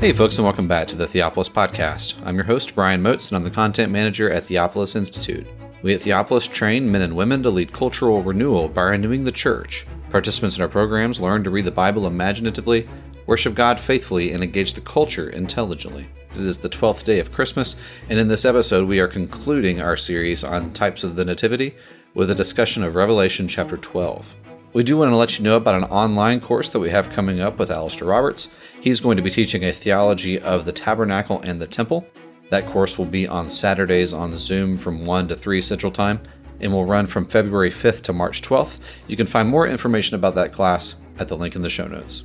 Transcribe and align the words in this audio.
Hey, 0.00 0.12
folks, 0.12 0.38
and 0.38 0.44
welcome 0.44 0.68
back 0.68 0.86
to 0.86 0.96
the 0.96 1.08
Theopolis 1.08 1.50
Podcast. 1.50 2.24
I'm 2.24 2.36
your 2.36 2.44
host, 2.44 2.76
Brian 2.76 3.02
Moats, 3.02 3.28
and 3.28 3.36
I'm 3.36 3.42
the 3.42 3.50
content 3.50 3.90
manager 3.90 4.30
at 4.30 4.44
Theopolis 4.44 4.94
Institute. 4.94 5.44
We 5.82 5.92
at 5.92 6.02
Theopolis 6.02 6.48
train 6.48 6.88
men 6.88 7.02
and 7.02 7.16
women 7.16 7.42
to 7.42 7.50
lead 7.50 7.72
cultural 7.72 8.22
renewal 8.22 8.68
by 8.68 8.82
renewing 8.82 9.24
the 9.24 9.32
church. 9.32 9.88
Participants 10.10 10.54
in 10.56 10.62
our 10.62 10.68
programs 10.68 11.20
learn 11.20 11.42
to 11.42 11.50
read 11.50 11.64
the 11.64 11.72
Bible 11.72 12.06
imaginatively, 12.06 12.88
worship 13.26 13.56
God 13.56 13.80
faithfully, 13.80 14.30
and 14.32 14.44
engage 14.44 14.74
the 14.74 14.80
culture 14.82 15.30
intelligently. 15.30 16.06
It 16.30 16.42
is 16.42 16.58
the 16.58 16.68
12th 16.68 17.02
day 17.02 17.18
of 17.18 17.32
Christmas, 17.32 17.74
and 18.08 18.20
in 18.20 18.28
this 18.28 18.44
episode, 18.44 18.86
we 18.86 19.00
are 19.00 19.08
concluding 19.08 19.82
our 19.82 19.96
series 19.96 20.44
on 20.44 20.72
types 20.74 21.02
of 21.02 21.16
the 21.16 21.24
Nativity 21.24 21.74
with 22.14 22.30
a 22.30 22.36
discussion 22.36 22.84
of 22.84 22.94
Revelation 22.94 23.48
chapter 23.48 23.76
12. 23.76 24.32
We 24.74 24.82
do 24.82 24.98
want 24.98 25.10
to 25.10 25.16
let 25.16 25.38
you 25.38 25.44
know 25.44 25.56
about 25.56 25.76
an 25.76 25.84
online 25.84 26.40
course 26.40 26.68
that 26.70 26.78
we 26.78 26.90
have 26.90 27.08
coming 27.08 27.40
up 27.40 27.58
with 27.58 27.70
Alistair 27.70 28.06
Roberts. 28.06 28.50
He's 28.82 29.00
going 29.00 29.16
to 29.16 29.22
be 29.22 29.30
teaching 29.30 29.64
a 29.64 29.72
theology 29.72 30.38
of 30.40 30.66
the 30.66 30.72
tabernacle 30.72 31.40
and 31.40 31.58
the 31.58 31.66
temple. 31.66 32.06
That 32.50 32.66
course 32.66 32.98
will 32.98 33.06
be 33.06 33.26
on 33.26 33.48
Saturdays 33.48 34.12
on 34.12 34.36
Zoom 34.36 34.76
from 34.76 35.06
1 35.06 35.28
to 35.28 35.36
3 35.36 35.62
Central 35.62 35.90
Time 35.90 36.20
and 36.60 36.70
will 36.70 36.84
run 36.84 37.06
from 37.06 37.26
February 37.26 37.70
5th 37.70 38.02
to 38.02 38.12
March 38.12 38.42
12th. 38.42 38.78
You 39.06 39.16
can 39.16 39.26
find 39.26 39.48
more 39.48 39.66
information 39.66 40.16
about 40.16 40.34
that 40.34 40.52
class 40.52 40.96
at 41.18 41.28
the 41.28 41.36
link 41.36 41.56
in 41.56 41.62
the 41.62 41.70
show 41.70 41.86
notes. 41.86 42.24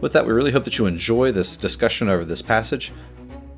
With 0.00 0.14
that, 0.14 0.26
we 0.26 0.32
really 0.32 0.52
hope 0.52 0.64
that 0.64 0.78
you 0.78 0.86
enjoy 0.86 1.32
this 1.32 1.54
discussion 1.54 2.08
over 2.08 2.24
this 2.24 2.40
passage, 2.40 2.94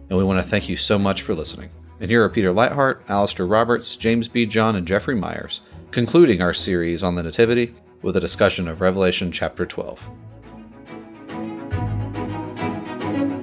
and 0.08 0.18
we 0.18 0.24
want 0.24 0.40
to 0.40 0.48
thank 0.48 0.68
you 0.68 0.74
so 0.74 0.98
much 0.98 1.22
for 1.22 1.36
listening. 1.36 1.70
And 2.00 2.10
here 2.10 2.24
are 2.24 2.28
Peter 2.28 2.52
Leithart, 2.52 3.08
Alistair 3.08 3.46
Roberts, 3.46 3.94
James 3.94 4.28
Bejon, 4.28 4.74
and 4.74 4.86
Jeffrey 4.86 5.14
Meyers, 5.14 5.60
concluding 5.92 6.42
our 6.42 6.54
series 6.54 7.04
on 7.04 7.14
the 7.14 7.22
Nativity 7.22 7.74
with 8.02 8.16
a 8.16 8.20
discussion 8.20 8.66
of 8.66 8.80
Revelation 8.80 9.30
chapter 9.30 9.66
12. 9.66 10.08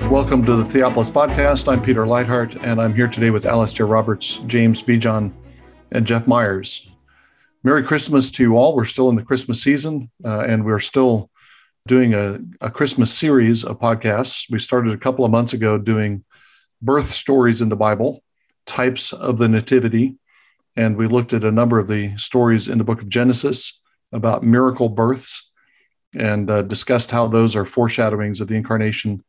Welcome 0.09 0.45
to 0.45 0.55
the 0.55 0.63
Theopolis 0.63 1.11
Podcast. 1.11 1.71
I'm 1.71 1.81
Peter 1.81 2.05
Leithart, 2.05 2.63
and 2.63 2.81
I'm 2.81 2.95
here 2.95 3.07
today 3.07 3.29
with 3.29 3.45
Alistair 3.45 3.85
Roberts, 3.85 4.37
James 4.47 4.81
Bejon, 4.81 5.31
and 5.91 6.07
Jeff 6.07 6.25
Meyers. 6.27 6.89
Merry 7.63 7.83
Christmas 7.83 8.31
to 8.31 8.43
you 8.43 8.57
all. 8.57 8.75
We're 8.75 8.85
still 8.85 9.09
in 9.09 9.15
the 9.15 9.23
Christmas 9.23 9.61
season, 9.61 10.09
uh, 10.25 10.45
and 10.47 10.65
we're 10.65 10.79
still 10.79 11.29
doing 11.85 12.13
a, 12.15 12.39
a 12.61 12.71
Christmas 12.71 13.13
series 13.13 13.63
of 13.63 13.79
podcasts. 13.79 14.49
We 14.49 14.57
started 14.59 14.91
a 14.91 14.97
couple 14.97 15.23
of 15.23 15.31
months 15.31 15.53
ago 15.53 15.77
doing 15.77 16.23
birth 16.81 17.13
stories 17.13 17.61
in 17.61 17.69
the 17.69 17.75
Bible, 17.75 18.23
types 18.65 19.13
of 19.13 19.37
the 19.37 19.47
Nativity, 19.47 20.15
and 20.75 20.97
we 20.97 21.05
looked 21.05 21.33
at 21.33 21.43
a 21.43 21.51
number 21.51 21.77
of 21.77 21.87
the 21.87 22.15
stories 22.17 22.69
in 22.69 22.77
the 22.79 22.83
book 22.83 23.01
of 23.01 23.09
Genesis 23.09 23.81
about 24.11 24.43
miracle 24.43 24.89
births 24.89 25.51
and 26.17 26.49
uh, 26.49 26.61
discussed 26.61 27.11
how 27.11 27.27
those 27.27 27.55
are 27.55 27.65
foreshadowings 27.65 28.39
of 28.41 28.47
the 28.47 28.55
incarnation, 28.55 29.23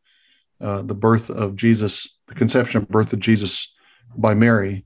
uh, 0.61 0.83
the 0.83 0.95
birth 0.95 1.31
of 1.31 1.57
Jesus, 1.57 2.19
the 2.27 2.34
conception 2.34 2.81
and 2.81 2.89
birth 2.89 3.12
of 3.12 3.21
Jesus 3.21 3.75
by 4.17 4.34
Mary. 4.34 4.84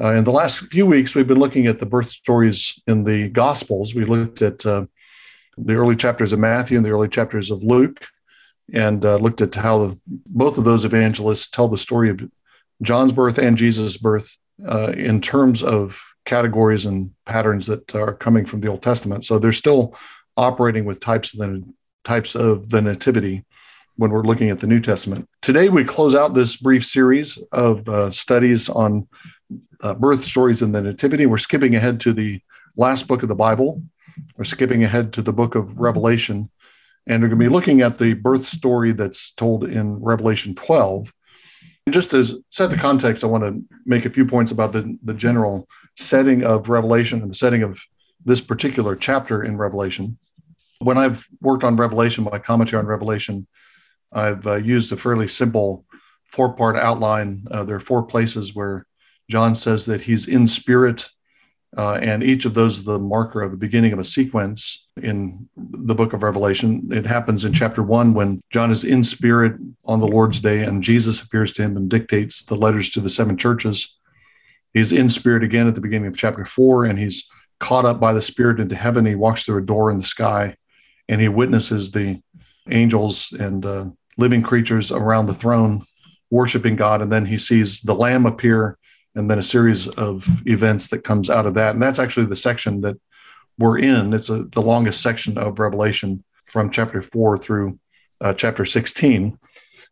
Uh, 0.00 0.12
in 0.12 0.24
the 0.24 0.32
last 0.32 0.60
few 0.66 0.86
weeks, 0.86 1.14
we've 1.14 1.28
been 1.28 1.38
looking 1.38 1.66
at 1.66 1.78
the 1.78 1.86
birth 1.86 2.10
stories 2.10 2.80
in 2.86 3.04
the 3.04 3.28
Gospels. 3.28 3.94
We 3.94 4.04
looked 4.04 4.42
at 4.42 4.64
uh, 4.64 4.86
the 5.58 5.74
early 5.74 5.96
chapters 5.96 6.32
of 6.32 6.38
Matthew 6.38 6.76
and 6.76 6.84
the 6.84 6.90
early 6.90 7.08
chapters 7.08 7.50
of 7.50 7.62
Luke, 7.62 8.06
and 8.72 9.04
uh, 9.04 9.16
looked 9.16 9.40
at 9.40 9.54
how 9.54 9.96
both 10.06 10.58
of 10.58 10.64
those 10.64 10.84
evangelists 10.84 11.50
tell 11.50 11.68
the 11.68 11.78
story 11.78 12.10
of 12.10 12.28
John's 12.80 13.12
birth 13.12 13.38
and 13.38 13.56
Jesus' 13.56 13.96
birth 13.96 14.36
uh, 14.66 14.92
in 14.96 15.20
terms 15.20 15.62
of 15.62 16.02
categories 16.24 16.86
and 16.86 17.12
patterns 17.26 17.66
that 17.66 17.94
are 17.94 18.14
coming 18.14 18.44
from 18.44 18.60
the 18.60 18.68
Old 18.68 18.82
Testament. 18.82 19.24
So 19.24 19.38
they're 19.38 19.52
still 19.52 19.94
operating 20.36 20.84
with 20.84 21.00
types 21.00 21.34
of 21.34 21.40
the 21.40 21.64
types 22.04 22.34
of 22.34 22.68
the 22.68 22.82
nativity 22.82 23.44
when 23.96 24.10
we're 24.10 24.22
looking 24.22 24.50
at 24.50 24.58
the 24.58 24.66
New 24.66 24.80
Testament. 24.80 25.28
Today 25.40 25.68
we 25.68 25.84
close 25.84 26.14
out 26.14 26.34
this 26.34 26.56
brief 26.56 26.84
series 26.84 27.38
of 27.52 27.88
uh, 27.88 28.10
studies 28.10 28.68
on 28.68 29.06
uh, 29.82 29.94
birth 29.94 30.24
stories 30.24 30.62
in 30.62 30.72
the 30.72 30.80
nativity. 30.80 31.26
We're 31.26 31.36
skipping 31.36 31.76
ahead 31.76 32.00
to 32.00 32.12
the 32.12 32.40
last 32.76 33.06
book 33.06 33.22
of 33.22 33.28
the 33.28 33.34
Bible. 33.34 33.82
We're 34.36 34.44
skipping 34.44 34.84
ahead 34.84 35.12
to 35.14 35.22
the 35.22 35.32
book 35.32 35.54
of 35.54 35.80
Revelation. 35.80 36.50
And 37.06 37.22
we're 37.22 37.28
going 37.28 37.40
to 37.40 37.44
be 37.44 37.52
looking 37.52 37.80
at 37.80 37.98
the 37.98 38.14
birth 38.14 38.46
story 38.46 38.92
that's 38.92 39.32
told 39.32 39.64
in 39.64 40.00
Revelation 40.00 40.54
12. 40.54 41.12
And 41.86 41.94
just 41.94 42.12
to 42.12 42.44
set 42.50 42.70
the 42.70 42.76
context, 42.76 43.24
I 43.24 43.26
want 43.26 43.44
to 43.44 43.62
make 43.84 44.06
a 44.06 44.10
few 44.10 44.24
points 44.24 44.52
about 44.52 44.72
the, 44.72 44.96
the 45.02 45.14
general 45.14 45.68
setting 45.96 46.44
of 46.44 46.68
Revelation 46.68 47.22
and 47.22 47.30
the 47.30 47.34
setting 47.34 47.62
of 47.62 47.80
this 48.24 48.40
particular 48.40 48.96
chapter 48.96 49.42
in 49.42 49.58
Revelation. 49.58 50.18
When 50.78 50.98
I've 50.98 51.26
worked 51.40 51.64
on 51.64 51.76
Revelation, 51.76 52.24
my 52.24 52.38
commentary 52.38 52.80
on 52.80 52.86
Revelation, 52.86 53.46
I've 54.12 54.46
uh, 54.46 54.54
used 54.56 54.92
a 54.92 54.96
fairly 54.96 55.28
simple 55.28 55.84
four 56.30 56.54
part 56.54 56.76
outline. 56.76 57.46
Uh, 57.50 57.64
there 57.64 57.76
are 57.76 57.80
four 57.80 58.02
places 58.02 58.54
where 58.54 58.86
John 59.28 59.54
says 59.54 59.86
that 59.86 60.00
he's 60.00 60.28
in 60.28 60.46
spirit, 60.46 61.08
uh, 61.76 61.98
and 62.02 62.22
each 62.22 62.44
of 62.44 62.54
those 62.54 62.78
is 62.78 62.84
the 62.84 62.98
marker 62.98 63.42
of 63.42 63.50
the 63.50 63.56
beginning 63.56 63.92
of 63.92 63.98
a 63.98 64.04
sequence 64.04 64.88
in 65.02 65.48
the 65.56 65.94
book 65.94 66.12
of 66.12 66.22
Revelation. 66.22 66.88
It 66.90 67.06
happens 67.06 67.44
in 67.44 67.52
chapter 67.52 67.82
one 67.82 68.12
when 68.12 68.40
John 68.50 68.70
is 68.70 68.84
in 68.84 69.04
spirit 69.04 69.60
on 69.84 70.00
the 70.00 70.08
Lord's 70.08 70.40
day, 70.40 70.64
and 70.64 70.82
Jesus 70.82 71.22
appears 71.22 71.52
to 71.54 71.62
him 71.62 71.76
and 71.76 71.88
dictates 71.88 72.42
the 72.42 72.56
letters 72.56 72.90
to 72.90 73.00
the 73.00 73.10
seven 73.10 73.36
churches. 73.36 73.98
He's 74.74 74.92
in 74.92 75.08
spirit 75.08 75.44
again 75.44 75.68
at 75.68 75.74
the 75.74 75.80
beginning 75.80 76.08
of 76.08 76.16
chapter 76.16 76.44
four, 76.44 76.84
and 76.84 76.98
he's 76.98 77.28
caught 77.62 77.84
up 77.84 78.00
by 78.00 78.12
the 78.12 78.20
Spirit 78.20 78.58
into 78.58 78.74
heaven. 78.74 79.06
He 79.06 79.14
walks 79.14 79.44
through 79.44 79.58
a 79.58 79.66
door 79.66 79.90
in 79.90 79.98
the 79.98 80.04
sky, 80.04 80.56
and 81.08 81.20
he 81.20 81.28
witnesses 81.28 81.92
the 81.92 82.20
angels 82.68 83.32
and 83.32 83.64
uh, 83.64 83.86
living 84.18 84.42
creatures 84.42 84.90
around 84.90 85.26
the 85.26 85.34
throne 85.34 85.86
worshiping 86.30 86.76
God. 86.76 87.02
And 87.02 87.12
then 87.12 87.26
he 87.26 87.38
sees 87.38 87.80
the 87.80 87.94
Lamb 87.94 88.26
appear, 88.26 88.78
and 89.14 89.30
then 89.30 89.38
a 89.38 89.42
series 89.42 89.86
of 89.86 90.26
events 90.46 90.88
that 90.88 91.04
comes 91.04 91.30
out 91.30 91.46
of 91.46 91.54
that. 91.54 91.74
And 91.74 91.82
that's 91.82 92.00
actually 92.00 92.26
the 92.26 92.36
section 92.36 92.80
that 92.80 92.98
we're 93.58 93.78
in. 93.78 94.12
It's 94.12 94.28
a, 94.28 94.44
the 94.44 94.62
longest 94.62 95.02
section 95.02 95.38
of 95.38 95.60
Revelation 95.60 96.24
from 96.46 96.70
chapter 96.70 97.00
four 97.00 97.38
through 97.38 97.78
uh, 98.20 98.34
chapter 98.34 98.64
16. 98.64 99.38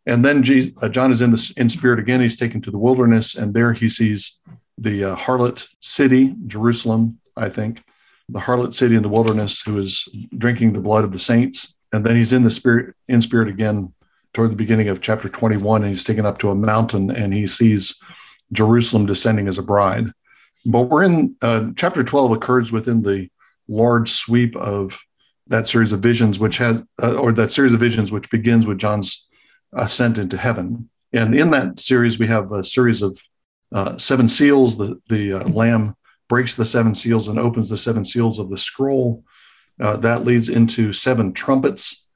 And 0.07 0.25
then 0.25 0.41
Jesus, 0.43 0.73
uh, 0.81 0.89
John 0.89 1.11
is 1.11 1.21
in, 1.21 1.31
the, 1.31 1.53
in 1.57 1.69
spirit 1.69 1.99
again. 1.99 2.19
He's 2.19 2.37
taken 2.37 2.61
to 2.63 2.71
the 2.71 2.77
wilderness, 2.77 3.35
and 3.35 3.53
there 3.53 3.71
he 3.71 3.87
sees 3.87 4.41
the 4.81 5.03
uh, 5.03 5.15
harlot 5.15 5.67
city, 5.79 6.35
Jerusalem, 6.47 7.19
I 7.37 7.49
think, 7.49 7.83
the 8.27 8.39
harlot 8.39 8.73
city 8.73 8.95
in 8.95 9.03
the 9.03 9.09
wilderness 9.09 9.61
who 9.61 9.77
is 9.77 10.07
drinking 10.35 10.73
the 10.73 10.81
blood 10.81 11.03
of 11.03 11.11
the 11.11 11.19
saints. 11.19 11.77
And 11.93 12.03
then 12.03 12.15
he's 12.15 12.33
in 12.33 12.43
the 12.43 12.49
spirit, 12.49 12.95
in 13.07 13.21
spirit 13.21 13.47
again 13.47 13.93
toward 14.33 14.51
the 14.51 14.55
beginning 14.55 14.87
of 14.87 15.01
chapter 15.01 15.29
21, 15.29 15.83
and 15.83 15.91
he's 15.91 16.03
taken 16.03 16.25
up 16.25 16.39
to 16.39 16.49
a 16.49 16.55
mountain 16.55 17.11
and 17.11 17.33
he 17.33 17.45
sees 17.47 18.01
Jerusalem 18.53 19.05
descending 19.05 19.47
as 19.47 19.57
a 19.57 19.63
bride. 19.63 20.07
But 20.65 20.83
we're 20.83 21.03
in 21.03 21.35
uh, 21.41 21.69
chapter 21.75 22.03
12 22.03 22.31
occurs 22.31 22.71
within 22.71 23.01
the 23.01 23.29
large 23.67 24.09
sweep 24.09 24.55
of 24.55 24.99
that 25.47 25.67
series 25.67 25.91
of 25.91 25.99
visions, 25.99 26.39
which 26.39 26.57
had, 26.57 26.85
uh, 27.01 27.15
or 27.15 27.31
that 27.33 27.51
series 27.51 27.73
of 27.73 27.79
visions, 27.79 28.11
which 28.11 28.29
begins 28.31 28.65
with 28.65 28.77
John's 28.77 29.27
ascent 29.73 30.17
into 30.17 30.37
heaven. 30.37 30.89
And 31.13 31.35
in 31.35 31.51
that 31.51 31.79
series, 31.79 32.19
we 32.19 32.27
have 32.27 32.51
a 32.51 32.63
series 32.63 33.01
of 33.01 33.19
uh, 33.71 33.97
seven 33.97 34.29
seals. 34.29 34.77
The, 34.77 34.99
the 35.09 35.33
uh, 35.33 35.47
lamb 35.49 35.95
breaks 36.27 36.55
the 36.55 36.65
seven 36.65 36.95
seals 36.95 37.27
and 37.27 37.39
opens 37.39 37.69
the 37.69 37.77
seven 37.77 38.05
seals 38.05 38.39
of 38.39 38.49
the 38.49 38.57
scroll. 38.57 39.23
Uh, 39.79 39.97
that 39.97 40.25
leads 40.25 40.49
into 40.49 40.93
seven 40.93 41.33
trumpets 41.33 42.07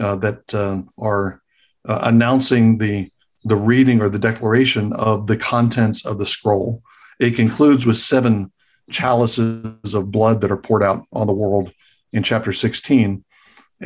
uh, 0.00 0.16
that 0.16 0.54
uh, 0.54 0.82
are 0.98 1.42
uh, 1.86 2.00
announcing 2.02 2.78
the, 2.78 3.10
the 3.44 3.56
reading 3.56 4.00
or 4.00 4.08
the 4.08 4.18
declaration 4.18 4.92
of 4.92 5.26
the 5.26 5.36
contents 5.36 6.06
of 6.06 6.18
the 6.18 6.26
scroll. 6.26 6.82
It 7.18 7.34
concludes 7.34 7.86
with 7.86 7.98
seven 7.98 8.52
chalices 8.90 9.94
of 9.94 10.10
blood 10.10 10.40
that 10.40 10.52
are 10.52 10.56
poured 10.56 10.82
out 10.82 11.04
on 11.12 11.26
the 11.26 11.32
world 11.32 11.72
in 12.12 12.22
chapter 12.22 12.52
16. 12.52 13.24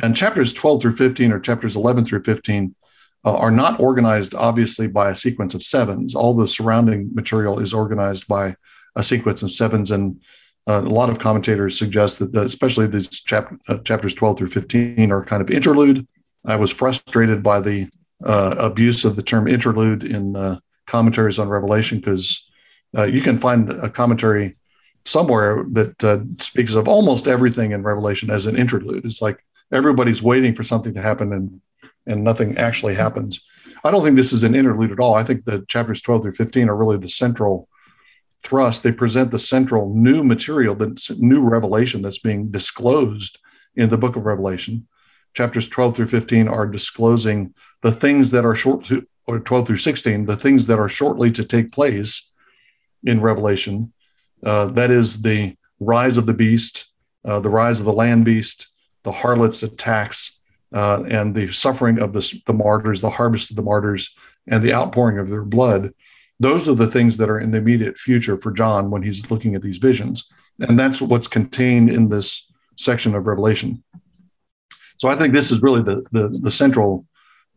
And 0.02 0.16
chapters 0.16 0.52
12 0.52 0.82
through 0.82 0.96
15 0.96 1.32
or 1.32 1.40
chapters 1.40 1.76
11 1.76 2.06
through 2.06 2.24
15 2.24 2.74
uh, 3.24 3.36
are 3.36 3.50
not 3.50 3.78
organized 3.80 4.34
obviously 4.34 4.88
by 4.88 5.10
a 5.10 5.16
sequence 5.16 5.54
of 5.54 5.62
sevens. 5.62 6.14
All 6.14 6.34
the 6.34 6.48
surrounding 6.48 7.10
material 7.14 7.58
is 7.58 7.72
organized 7.72 8.26
by 8.26 8.56
a 8.96 9.02
sequence 9.02 9.42
of 9.42 9.52
sevens, 9.52 9.90
and 9.90 10.20
uh, 10.68 10.82
a 10.84 10.88
lot 10.88 11.10
of 11.10 11.18
commentators 11.18 11.78
suggest 11.78 12.18
that, 12.18 12.32
the, 12.32 12.42
especially 12.42 12.86
these 12.86 13.08
chap- 13.08 13.54
uh, 13.68 13.78
chapters 13.78 14.14
12 14.14 14.38
through 14.38 14.48
15, 14.48 15.10
are 15.10 15.24
kind 15.24 15.42
of 15.42 15.50
interlude. 15.50 16.06
I 16.44 16.56
was 16.56 16.70
frustrated 16.70 17.42
by 17.42 17.60
the 17.60 17.88
uh, 18.24 18.54
abuse 18.58 19.04
of 19.04 19.16
the 19.16 19.22
term 19.22 19.48
interlude 19.48 20.04
in 20.04 20.36
uh, 20.36 20.58
commentaries 20.86 21.38
on 21.38 21.48
Revelation 21.48 21.98
because 21.98 22.50
uh, 22.96 23.04
you 23.04 23.20
can 23.20 23.38
find 23.38 23.70
a 23.70 23.88
commentary 23.88 24.56
somewhere 25.04 25.64
that 25.72 26.34
speaks 26.38 26.74
of 26.74 26.86
almost 26.86 27.26
everything 27.26 27.72
in 27.72 27.82
Revelation 27.82 28.30
as 28.30 28.46
an 28.46 28.56
interlude. 28.56 29.04
It's 29.04 29.22
like 29.22 29.44
everybody's 29.72 30.22
waiting 30.22 30.54
for 30.54 30.62
something 30.62 30.94
to 30.94 31.00
happen 31.00 31.32
and 31.32 31.60
and 32.06 32.24
nothing 32.24 32.56
actually 32.58 32.94
happens. 32.94 33.44
I 33.84 33.90
don't 33.90 34.04
think 34.04 34.16
this 34.16 34.32
is 34.32 34.44
an 34.44 34.54
interlude 34.54 34.92
at 34.92 35.00
all. 35.00 35.14
I 35.14 35.24
think 35.24 35.44
the 35.44 35.64
chapters 35.68 36.02
12 36.02 36.22
through 36.22 36.32
15 36.32 36.68
are 36.68 36.76
really 36.76 36.98
the 36.98 37.08
central 37.08 37.68
thrust. 38.42 38.82
They 38.82 38.92
present 38.92 39.30
the 39.30 39.38
central 39.38 39.94
new 39.94 40.22
material, 40.24 40.74
the 40.74 41.16
new 41.18 41.40
revelation 41.40 42.02
that's 42.02 42.18
being 42.18 42.50
disclosed 42.50 43.38
in 43.76 43.88
the 43.88 43.98
book 43.98 44.16
of 44.16 44.26
Revelation. 44.26 44.86
chapters 45.34 45.68
12 45.68 45.96
through 45.96 46.06
15 46.08 46.46
are 46.46 46.66
disclosing 46.66 47.54
the 47.80 47.90
things 47.90 48.30
that 48.32 48.44
are 48.44 48.54
short 48.54 48.84
to, 48.84 49.02
or 49.26 49.40
12 49.40 49.66
through 49.66 49.76
16, 49.76 50.26
the 50.26 50.36
things 50.36 50.66
that 50.66 50.78
are 50.78 50.88
shortly 50.88 51.30
to 51.32 51.44
take 51.44 51.72
place 51.72 52.30
in 53.04 53.20
Revelation. 53.20 53.92
Uh, 54.44 54.66
that 54.66 54.90
is 54.90 55.22
the 55.22 55.56
rise 55.80 56.18
of 56.18 56.26
the 56.26 56.34
beast, 56.34 56.92
uh, 57.24 57.40
the 57.40 57.48
rise 57.48 57.80
of 57.80 57.86
the 57.86 57.92
land 57.92 58.24
beast, 58.24 58.68
the 59.04 59.12
harlot's 59.12 59.62
attacks, 59.62 60.40
uh, 60.72 61.04
and 61.08 61.34
the 61.34 61.52
suffering 61.52 61.98
of 61.98 62.12
the, 62.12 62.42
the 62.46 62.52
martyrs, 62.52 63.00
the 63.00 63.10
harvest 63.10 63.50
of 63.50 63.56
the 63.56 63.62
martyrs, 63.62 64.14
and 64.46 64.62
the 64.62 64.72
outpouring 64.72 65.18
of 65.18 65.28
their 65.28 65.44
blood. 65.44 65.92
Those 66.40 66.68
are 66.68 66.74
the 66.74 66.90
things 66.90 67.16
that 67.18 67.30
are 67.30 67.38
in 67.38 67.50
the 67.50 67.58
immediate 67.58 67.98
future 67.98 68.38
for 68.38 68.50
John 68.50 68.90
when 68.90 69.02
he's 69.02 69.30
looking 69.30 69.54
at 69.54 69.62
these 69.62 69.78
visions. 69.78 70.28
And 70.60 70.78
that's 70.78 71.00
what's 71.00 71.28
contained 71.28 71.90
in 71.90 72.08
this 72.08 72.50
section 72.76 73.14
of 73.14 73.26
Revelation. 73.26 73.82
So 74.96 75.08
I 75.08 75.16
think 75.16 75.32
this 75.32 75.50
is 75.50 75.62
really 75.62 75.82
the, 75.82 76.04
the, 76.12 76.28
the 76.28 76.50
central 76.50 77.06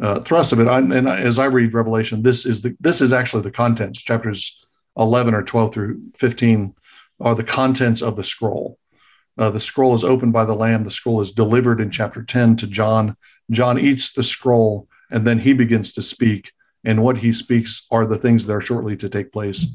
uh, 0.01 0.19
thrust 0.19 0.51
of 0.51 0.59
it. 0.59 0.67
I, 0.67 0.79
and 0.79 1.07
as 1.07 1.39
I 1.39 1.45
read 1.45 1.73
Revelation, 1.73 2.21
this 2.21 2.45
is 2.45 2.61
the 2.61 2.75
this 2.79 3.01
is 3.01 3.13
actually 3.13 3.43
the 3.43 3.51
contents. 3.51 4.01
Chapters 4.01 4.65
11 4.97 5.33
or 5.33 5.43
12 5.43 5.73
through 5.73 6.01
15 6.17 6.73
are 7.21 7.35
the 7.35 7.43
contents 7.43 8.01
of 8.01 8.15
the 8.15 8.23
scroll. 8.23 8.77
Uh, 9.37 9.49
the 9.49 9.59
scroll 9.59 9.93
is 9.93 10.03
opened 10.03 10.33
by 10.33 10.45
the 10.45 10.55
Lamb. 10.55 10.83
The 10.83 10.91
scroll 10.91 11.21
is 11.21 11.31
delivered 11.31 11.81
in 11.81 11.91
chapter 11.91 12.23
10 12.23 12.55
to 12.57 12.67
John. 12.67 13.17
John 13.51 13.79
eats 13.79 14.13
the 14.13 14.23
scroll 14.23 14.87
and 15.11 15.25
then 15.25 15.39
he 15.39 15.53
begins 15.53 15.93
to 15.93 16.01
speak. 16.01 16.51
And 16.83 17.03
what 17.03 17.17
he 17.17 17.31
speaks 17.31 17.85
are 17.91 18.05
the 18.05 18.17
things 18.17 18.45
that 18.45 18.53
are 18.53 18.61
shortly 18.61 18.95
to 18.97 19.09
take 19.09 19.31
place, 19.31 19.65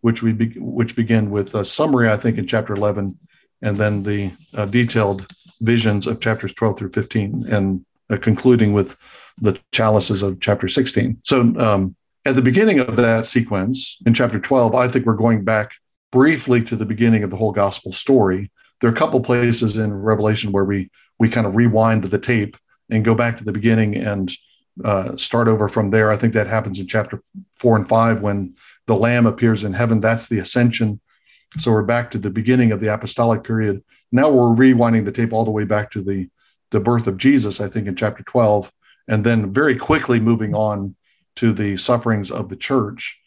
which 0.00 0.22
we 0.22 0.32
be, 0.32 0.58
which 0.58 0.96
begin 0.96 1.30
with 1.30 1.54
a 1.54 1.64
summary, 1.64 2.10
I 2.10 2.16
think, 2.16 2.38
in 2.38 2.46
chapter 2.46 2.74
11, 2.74 3.16
and 3.62 3.76
then 3.76 4.02
the 4.02 4.32
uh, 4.54 4.66
detailed 4.66 5.26
visions 5.60 6.06
of 6.06 6.20
chapters 6.20 6.54
12 6.54 6.78
through 6.78 6.92
15, 6.92 7.46
and 7.48 7.84
uh, 8.10 8.16
concluding 8.16 8.72
with 8.72 8.96
the 9.40 9.58
chalices 9.72 10.22
of 10.22 10.40
chapter 10.40 10.68
16. 10.68 11.18
So, 11.24 11.40
um, 11.58 11.94
at 12.24 12.34
the 12.34 12.42
beginning 12.42 12.80
of 12.80 12.96
that 12.96 13.26
sequence 13.26 13.98
in 14.04 14.12
chapter 14.12 14.40
12, 14.40 14.74
I 14.74 14.88
think 14.88 15.06
we're 15.06 15.14
going 15.14 15.44
back 15.44 15.72
briefly 16.10 16.62
to 16.64 16.74
the 16.74 16.86
beginning 16.86 17.22
of 17.22 17.30
the 17.30 17.36
whole 17.36 17.52
gospel 17.52 17.92
story 17.92 18.50
there 18.80 18.90
are 18.90 18.92
a 18.92 18.96
couple 18.96 19.20
places 19.20 19.76
in 19.76 19.92
Revelation 19.92 20.52
where 20.52 20.64
we 20.64 20.90
we 21.18 21.28
kind 21.28 21.46
of 21.46 21.56
rewind 21.56 22.04
the 22.04 22.18
tape 22.18 22.56
and 22.90 23.04
go 23.04 23.14
back 23.14 23.36
to 23.36 23.44
the 23.44 23.52
beginning 23.52 23.96
and 23.96 24.30
uh, 24.84 25.16
start 25.16 25.48
over 25.48 25.68
from 25.68 25.90
there. 25.90 26.10
I 26.10 26.16
think 26.16 26.34
that 26.34 26.46
happens 26.46 26.78
in 26.78 26.86
chapter 26.86 27.22
four 27.56 27.76
and 27.76 27.88
five 27.88 28.20
when 28.20 28.54
the 28.86 28.96
Lamb 28.96 29.26
appears 29.26 29.64
in 29.64 29.72
heaven. 29.72 30.00
That's 30.00 30.28
the 30.28 30.38
ascension. 30.38 31.00
So 31.58 31.70
we're 31.70 31.82
back 31.82 32.10
to 32.10 32.18
the 32.18 32.30
beginning 32.30 32.72
of 32.72 32.80
the 32.80 32.92
apostolic 32.92 33.42
period. 33.42 33.82
Now 34.12 34.30
we're 34.30 34.54
rewinding 34.54 35.04
the 35.04 35.12
tape 35.12 35.32
all 35.32 35.44
the 35.44 35.50
way 35.50 35.64
back 35.64 35.90
to 35.92 36.02
the 36.02 36.28
the 36.70 36.80
birth 36.80 37.06
of 37.06 37.16
Jesus. 37.16 37.60
I 37.60 37.68
think 37.68 37.86
in 37.86 37.96
chapter 37.96 38.22
twelve, 38.24 38.70
and 39.08 39.24
then 39.24 39.52
very 39.52 39.76
quickly 39.76 40.20
moving 40.20 40.54
on 40.54 40.96
to 41.36 41.52
the 41.52 41.76
sufferings 41.76 42.30
of 42.30 42.48
the 42.48 42.56
church 42.56 43.18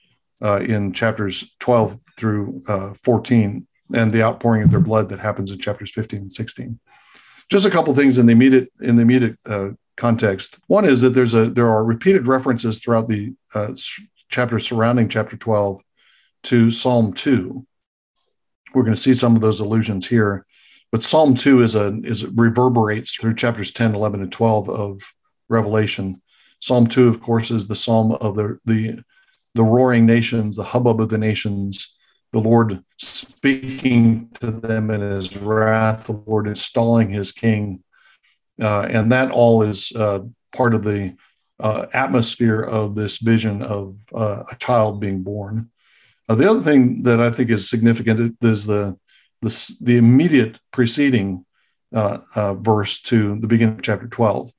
uh, 0.43 0.59
in 0.59 0.93
chapters 0.93 1.55
twelve 1.59 1.97
through 2.17 2.61
uh, 2.67 2.93
fourteen 3.03 3.65
and 3.93 4.11
the 4.11 4.23
outpouring 4.23 4.63
of 4.63 4.71
their 4.71 4.79
blood 4.79 5.09
that 5.09 5.19
happens 5.19 5.51
in 5.51 5.59
chapters 5.59 5.91
15 5.91 6.21
and 6.21 6.31
16. 6.31 6.79
Just 7.49 7.65
a 7.65 7.71
couple 7.71 7.93
things 7.95 8.19
in 8.19 8.25
the 8.25 8.31
immediate 8.31 8.67
in 8.79 8.95
the 8.95 9.01
immediate 9.01 9.37
uh, 9.45 9.69
context. 9.97 10.59
One 10.67 10.85
is 10.85 11.01
that 11.01 11.09
there's 11.09 11.33
a 11.33 11.49
there 11.49 11.69
are 11.69 11.83
repeated 11.83 12.27
references 12.27 12.79
throughout 12.79 13.07
the 13.07 13.33
uh, 13.53 13.73
chapters 14.29 14.67
surrounding 14.67 15.09
chapter 15.09 15.35
12 15.35 15.81
to 16.43 16.71
Psalm 16.71 17.13
2. 17.13 17.65
We're 18.73 18.83
going 18.83 18.95
to 18.95 19.01
see 19.01 19.15
some 19.15 19.35
of 19.35 19.41
those 19.41 19.59
allusions 19.59 20.07
here, 20.07 20.45
but 20.91 21.03
Psalm 21.03 21.35
2 21.35 21.63
is 21.63 21.75
a 21.75 21.99
is 22.03 22.25
reverberates 22.25 23.15
through 23.15 23.35
chapters 23.35 23.71
10, 23.71 23.95
11, 23.95 24.21
and 24.21 24.31
12 24.31 24.69
of 24.69 25.01
Revelation. 25.49 26.21
Psalm 26.59 26.85
2, 26.85 27.07
of 27.07 27.19
course, 27.19 27.49
is 27.49 27.67
the 27.67 27.75
psalm 27.75 28.11
of 28.11 28.35
the 28.35 28.59
the 28.65 29.03
the 29.55 29.63
roaring 29.63 30.05
nations, 30.05 30.55
the 30.55 30.63
hubbub 30.63 31.01
of 31.01 31.09
the 31.09 31.17
nations, 31.17 31.97
the 32.31 32.39
Lord 32.39 32.83
speaking 32.99 34.29
to 34.41 34.51
them 34.51 34.91
in 34.91 34.99
his 34.99 35.35
wrath, 35.37 36.05
the 36.05 36.11
Lord 36.11 36.47
installing 36.47 37.09
his 37.09 37.31
king. 37.31 37.83
Uh, 38.61 38.87
and 38.91 39.11
that 39.11 39.31
all 39.31 39.63
is 39.63 39.91
uh, 39.95 40.19
part 40.51 40.75
of 40.75 40.83
the 40.83 41.15
uh, 41.61 41.85
atmosphere 41.93 42.61
of 42.61 42.95
this 42.95 43.17
vision 43.17 43.61
of 43.61 43.95
uh, 44.13 44.43
a 44.51 44.55
child 44.55 44.99
being 44.99 45.23
born. 45.23 45.69
Uh, 46.27 46.35
the 46.35 46.49
other 46.49 46.59
thing 46.59 47.03
that 47.03 47.21
I 47.21 47.31
think 47.31 47.49
is 47.49 47.69
significant 47.69 48.37
is 48.41 48.65
the, 48.65 48.97
the, 49.41 49.75
the 49.81 49.97
immediate 49.97 50.59
preceding 50.71 51.45
uh, 51.93 52.53
verse 52.55 53.01
to 53.01 53.39
the 53.39 53.47
beginning 53.47 53.75
of 53.75 53.81
chapter 53.81 54.07
12. 54.07 54.51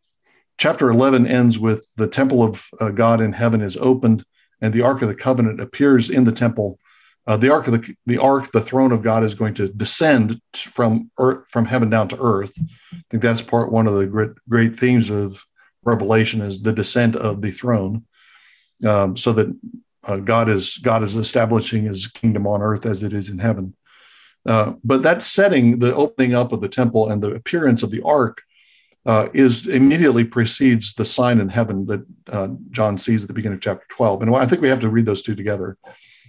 Chapter 0.58 0.90
11 0.90 1.26
ends 1.26 1.58
with 1.58 1.86
the 1.96 2.08
temple 2.08 2.42
of 2.42 2.68
God 2.94 3.20
in 3.20 3.32
heaven 3.32 3.60
is 3.60 3.76
opened, 3.76 4.24
and 4.60 4.74
the 4.74 4.82
Ark 4.82 5.00
of 5.00 5.08
the 5.08 5.14
Covenant 5.14 5.60
appears 5.60 6.10
in 6.10 6.24
the 6.24 6.32
temple 6.32 6.78
uh, 7.26 7.36
the 7.36 7.52
ark 7.52 7.66
of 7.66 7.74
the, 7.74 7.94
the 8.06 8.18
ark, 8.18 8.50
the 8.50 8.60
throne 8.60 8.92
of 8.92 9.02
God, 9.02 9.24
is 9.24 9.34
going 9.34 9.54
to 9.54 9.68
descend 9.68 10.40
from 10.54 11.10
earth, 11.18 11.44
from 11.48 11.66
heaven 11.66 11.90
down 11.90 12.08
to 12.08 12.20
earth. 12.20 12.52
I 12.92 13.02
think 13.10 13.22
that's 13.22 13.42
part 13.42 13.70
one 13.70 13.86
of 13.86 13.94
the 13.94 14.06
great, 14.06 14.30
great 14.48 14.76
themes 14.78 15.10
of 15.10 15.44
Revelation 15.82 16.40
is 16.40 16.62
the 16.62 16.72
descent 16.72 17.16
of 17.16 17.40
the 17.40 17.50
throne, 17.50 18.04
um, 18.84 19.16
so 19.16 19.32
that 19.32 19.54
uh, 20.04 20.16
God 20.16 20.48
is 20.48 20.78
God 20.78 21.02
is 21.02 21.16
establishing 21.16 21.84
His 21.84 22.06
kingdom 22.06 22.46
on 22.46 22.62
earth 22.62 22.86
as 22.86 23.02
it 23.02 23.12
is 23.12 23.28
in 23.28 23.38
heaven. 23.38 23.74
Uh, 24.46 24.72
but 24.82 25.02
that 25.02 25.22
setting, 25.22 25.78
the 25.78 25.94
opening 25.94 26.34
up 26.34 26.52
of 26.52 26.60
the 26.60 26.68
temple 26.68 27.10
and 27.10 27.22
the 27.22 27.32
appearance 27.32 27.82
of 27.82 27.90
the 27.90 28.02
ark, 28.02 28.42
uh, 29.06 29.28
is 29.32 29.66
immediately 29.66 30.24
precedes 30.24 30.94
the 30.94 31.04
sign 31.04 31.40
in 31.40 31.48
heaven 31.48 31.86
that 31.86 32.04
uh, 32.30 32.48
John 32.70 32.98
sees 32.98 33.22
at 33.22 33.28
the 33.28 33.34
beginning 33.34 33.56
of 33.56 33.62
chapter 33.62 33.86
12. 33.90 34.22
And 34.22 34.34
I 34.34 34.46
think 34.46 34.60
we 34.60 34.68
have 34.68 34.80
to 34.80 34.88
read 34.88 35.06
those 35.06 35.22
two 35.22 35.34
together. 35.34 35.76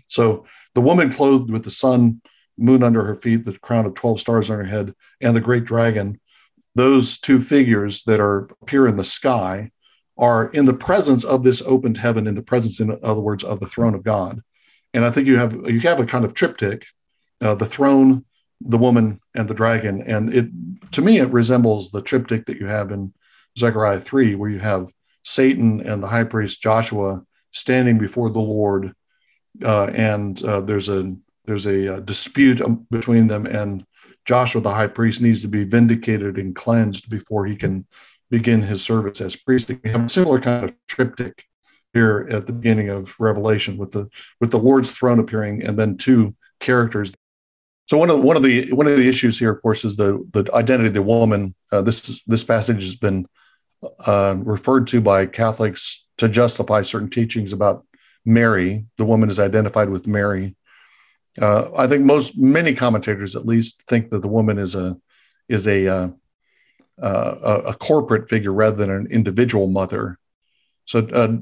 So 0.08 0.46
the 0.76 0.82
woman 0.82 1.12
clothed 1.12 1.52
with 1.52 1.64
the 1.64 1.72
sun, 1.72 2.22
moon 2.58 2.84
under 2.84 3.04
her 3.04 3.16
feet, 3.16 3.46
the 3.46 3.58
crown 3.58 3.86
of 3.86 3.96
12 3.96 4.20
stars 4.20 4.50
on 4.50 4.58
her 4.58 4.66
head, 4.66 4.94
and 5.20 5.36
the 5.36 5.42
great 5.42 5.66
dragon, 5.66 6.20
those 6.76 7.20
two 7.20 7.42
figures 7.42 8.04
that 8.04 8.20
are 8.20 8.50
appear 8.62 8.88
in 8.88 8.96
the 8.96 9.06
sky 9.06 9.72
are 10.18 10.50
in 10.50 10.66
the 10.66 10.74
presence 10.74 11.24
of 11.24 11.44
this 11.44 11.62
opened 11.64 11.98
heaven, 11.98 12.28
in 12.28 12.36
the 12.36 12.44
presence, 12.44 12.80
in 12.80 12.98
other 13.04 13.22
words, 13.22 13.44
of 13.44 13.60
the 13.60 13.68
throne 13.68 13.96
of 13.96 14.04
God. 14.04 14.42
And 14.94 15.06
I 15.06 15.12
think 15.12 15.28
you 15.28 15.38
have 15.38 15.54
you 15.54 15.80
have 15.82 16.00
a 16.00 16.06
kind 16.06 16.26
of 16.26 16.34
triptych, 16.34 16.86
uh, 17.40 17.56
the 17.56 17.66
throne, 17.66 18.26
the 18.60 18.78
woman, 18.78 19.20
and 19.36 19.48
the 19.48 19.54
dragon. 19.54 20.02
And 20.02 20.34
it 20.34 20.50
to 20.92 21.02
me 21.02 21.20
it 21.20 21.32
resembles 21.32 21.90
the 21.90 22.02
triptych 22.02 22.46
that 22.46 22.60
you 22.60 22.68
have 22.68 22.92
in 22.92 23.13
Zechariah 23.58 24.00
3, 24.00 24.36
where 24.36 24.50
you 24.50 24.60
have 24.60 24.92
Satan 25.24 25.82
and 25.82 26.04
the 26.04 26.08
high 26.08 26.24
priest 26.24 26.62
Joshua 26.62 27.24
standing 27.51 27.98
before 27.98 28.30
the 28.30 28.40
Lord 28.40 28.94
uh, 29.63 29.91
and 29.93 30.43
uh, 30.43 30.62
there's 30.62 30.89
a 30.89 31.15
there's 31.46 31.65
a, 31.65 31.88
a, 31.88 31.96
uh, 31.96 32.00
dispute 32.00 32.62
um, 32.62 32.86
between 32.91 33.27
them, 33.27 33.46
and 33.46 33.86
Joshua 34.25 34.62
the 34.62 34.74
high 34.74 34.88
priest 34.88 35.22
needs 35.22 35.41
to 35.41 35.48
be 35.48 35.63
vindicated 35.63 36.38
and 36.38 36.55
cleansed 36.55 37.10
before 37.10 37.46
he 37.46 37.55
can 37.55 37.86
begin 38.29 38.62
his 38.62 38.81
service 38.81 39.20
as 39.22 39.36
priest. 39.36 39.70
We 39.84 39.89
have 39.91 40.05
a 40.05 40.10
similar 40.10 40.39
kind 40.39 40.63
of 40.63 40.75
triptych 40.88 41.46
here 41.93 42.27
at 42.31 42.48
the 42.48 42.53
beginning 42.53 42.89
of 42.89 43.15
Revelation 43.20 43.77
with 43.77 43.91
the 43.91 44.10
with 44.39 44.51
the 44.51 44.60
Lord's 44.60 44.91
throne 44.91 45.20
appearing, 45.20 45.63
and 45.63 45.77
then 45.77 45.98
two 45.98 46.36
characters. 46.60 47.13
So 47.88 47.98
one 47.98 48.10
of 48.10 48.22
one 48.22 48.38
of 48.38 48.43
the 48.43 48.72
one 48.72 48.88
of 48.88 48.96
the 48.96 49.08
issues 49.08 49.38
here, 49.38 49.51
of 49.51 49.62
course, 49.62 49.84
is 49.84 49.98
the 49.98 50.25
the 50.31 50.50
identity 50.53 50.88
of 50.88 50.93
the 50.93 51.01
woman. 51.01 51.53
Uh, 51.72 51.81
this 51.81 52.22
this 52.25 52.43
passage 52.43 52.84
has 52.84 52.96
been 52.96 53.27
uh, 54.05 54.36
referred 54.38 54.88
to 54.88 55.01
by 55.01 55.25
Catholics 55.25 56.05
to 56.17 56.29
justify 56.29 56.84
certain 56.84 57.10
teachings 57.10 57.51
about 57.51 57.86
Mary. 58.25 58.86
The 58.98 59.06
woman 59.06 59.30
is 59.30 59.40
identified 59.40 59.90
with 59.90 60.08
Mary. 60.08 60.56
Uh, 61.42 61.70
I 61.78 61.88
think 61.88 62.04
most 62.04 62.38
many 62.38 62.74
commentators, 62.74 63.36
at 63.36 63.46
least, 63.46 63.84
think 63.88 64.10
that 64.10 64.22
the 64.22 64.28
woman 64.28 64.58
is 64.58 64.75
a 64.75 64.98
is 65.48 65.68
a 65.68 65.88
uh, 65.88 66.10
uh, 67.01 67.62
a 67.68 67.74
corporate 67.74 68.30
figure 68.30 68.54
rather 68.54 68.75
than 68.75 68.90
an 68.92 69.08
individual 69.08 69.68
mother. 69.68 70.18
So, 70.86 71.00
uh, 71.13 71.38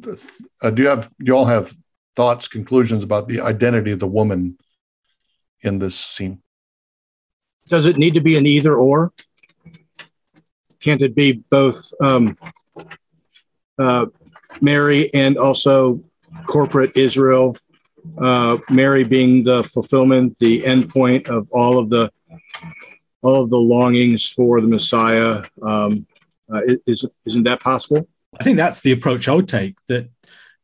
uh, 0.62 0.70
do 0.72 0.84
you 0.84 0.90
have 0.90 1.10
do 1.20 1.26
you 1.26 1.36
all 1.36 1.46
have 1.46 1.74
thoughts, 2.16 2.48
conclusions 2.48 3.04
about 3.04 3.28
the 3.28 3.42
identity 3.42 3.92
of 3.92 4.00
the 4.00 4.08
woman 4.08 4.58
in 5.62 5.80
this 5.80 5.96
scene? 5.96 6.42
Does 7.68 7.86
it 7.86 7.98
need 7.98 8.14
to 8.16 8.22
be 8.22 8.36
an 8.38 8.46
either 8.46 8.76
or? 8.76 9.14
Can't 10.82 11.02
it 11.02 11.14
be 11.14 11.44
both 11.50 11.94
um, 12.02 12.38
uh, 13.78 14.06
Mary 14.62 15.14
and 15.14 15.38
also 15.38 16.04
corporate 16.46 16.96
Israel, 16.96 17.58
uh, 18.18 18.58
Mary 18.70 19.04
being 19.04 19.44
the 19.44 19.64
fulfillment, 19.64 20.38
the 20.40 20.62
endpoint 20.64 21.28
of 21.28 21.48
all 21.52 21.78
of 21.78 21.90
the 21.90 22.12
all 23.22 23.44
of 23.44 23.50
the 23.50 23.58
longings 23.58 24.30
for 24.30 24.62
the 24.62 24.68
Messiah. 24.68 25.44
Um, 25.62 26.08
uh, 26.52 26.62
is, 26.88 27.06
isn't 27.26 27.44
that 27.44 27.60
possible? 27.60 28.08
I 28.40 28.44
think 28.44 28.58
that's 28.58 28.82
the 28.82 28.92
approach 28.92 29.28
I 29.28 29.34
would 29.34 29.50
take. 29.50 29.76
That 29.88 30.10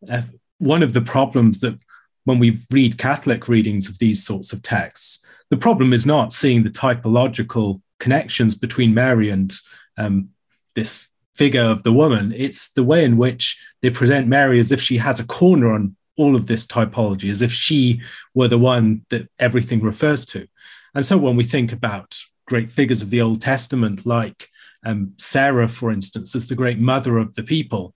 uh, 0.10 0.22
one 0.60 0.84
of 0.84 0.93
the 0.93 1.01
problems 1.01 1.60
that 1.60 1.77
when 2.24 2.39
we 2.39 2.60
read 2.72 2.98
Catholic 2.98 3.48
readings 3.48 3.89
of 3.89 4.00
these 4.00 4.25
sorts 4.25 4.53
of 4.53 4.62
texts, 4.62 5.24
the 5.50 5.57
problem 5.57 5.93
is 5.93 6.05
not 6.05 6.34
seeing 6.34 6.63
the 6.63 6.69
typological 6.69 7.81
connections 8.00 8.55
between 8.55 8.93
Mary 8.93 9.29
and 9.29 9.53
um, 9.98 10.29
this 10.75 11.12
figure 11.36 11.62
of 11.62 11.84
the 11.84 11.93
woman. 11.93 12.34
It's 12.36 12.72
the 12.72 12.84
way 12.84 13.03
in 13.03 13.17
which 13.17 13.60
they 13.85 13.91
present 13.91 14.27
Mary 14.27 14.59
as 14.59 14.71
if 14.71 14.81
she 14.81 14.97
has 14.97 15.19
a 15.19 15.27
corner 15.27 15.71
on 15.71 15.95
all 16.17 16.35
of 16.35 16.47
this 16.47 16.65
typology, 16.65 17.29
as 17.29 17.43
if 17.43 17.51
she 17.51 18.01
were 18.33 18.47
the 18.47 18.57
one 18.57 19.05
that 19.11 19.29
everything 19.37 19.79
refers 19.79 20.25
to. 20.25 20.47
And 20.95 21.05
so 21.05 21.19
when 21.19 21.35
we 21.35 21.43
think 21.43 21.71
about 21.71 22.19
great 22.47 22.71
figures 22.71 23.03
of 23.03 23.11
the 23.11 23.21
Old 23.21 23.43
Testament, 23.43 24.03
like 24.03 24.49
um, 24.83 25.13
Sarah, 25.19 25.67
for 25.67 25.91
instance, 25.91 26.35
as 26.35 26.47
the 26.47 26.55
great 26.55 26.79
mother 26.79 27.19
of 27.19 27.35
the 27.35 27.43
people, 27.43 27.93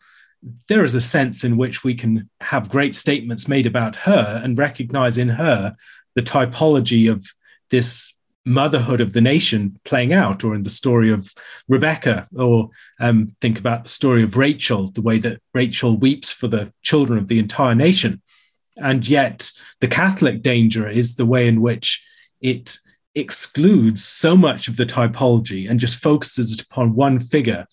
there 0.67 0.84
is 0.84 0.93
a 0.93 1.01
sense 1.01 1.43
in 1.43 1.58
which 1.58 1.84
we 1.84 1.96
can 1.96 2.29
have 2.41 2.69
great 2.69 2.93
statements 2.93 3.48
made 3.48 3.65
about 3.65 3.96
her 3.96 4.39
and 4.43 4.60
recognize 4.60 5.17
in 5.17 5.29
her 5.29 5.75
the 6.13 6.22
typology 6.22 7.12
of 7.12 7.25
this 7.72 8.13
motherhood 8.50 9.01
of 9.01 9.13
the 9.13 9.22
nation 9.22 9.79
playing 9.86 10.13
out, 10.13 10.44
or 10.44 10.56
in 10.56 10.63
the 10.63 10.70
story 10.70 11.12
of 11.12 11.34
Rebecca, 11.68 12.27
or 12.36 12.70
um, 13.00 13.36
think 13.41 13.60
about 13.60 13.84
the 13.84 13.89
story 13.89 14.24
of 14.24 14.38
Rachel, 14.38 14.88
the 14.88 15.01
way 15.01 15.18
that 15.20 15.41
Rachel 15.53 15.98
weeps 15.98 16.32
for 16.32 16.48
the 16.48 16.74
children 16.82 17.20
of 17.20 17.27
the 17.27 17.39
entire 17.39 17.75
nation. 17.75 18.22
And 18.82 19.08
yet, 19.08 19.51
the 19.79 19.88
Catholic 19.88 20.41
danger 20.41 20.89
is 20.89 21.15
the 21.15 21.25
way 21.25 21.48
in 21.48 21.62
which 21.62 22.03
it 22.41 22.77
excludes 23.15 24.03
so 24.03 24.36
much 24.36 24.68
of 24.68 24.77
the 24.77 24.86
typology 24.86 25.70
and 25.70 25.79
just 25.79 25.98
focuses 25.98 26.53
it 26.53 26.62
upon 26.62 26.96
one 26.96 27.20
figure. 27.20 27.68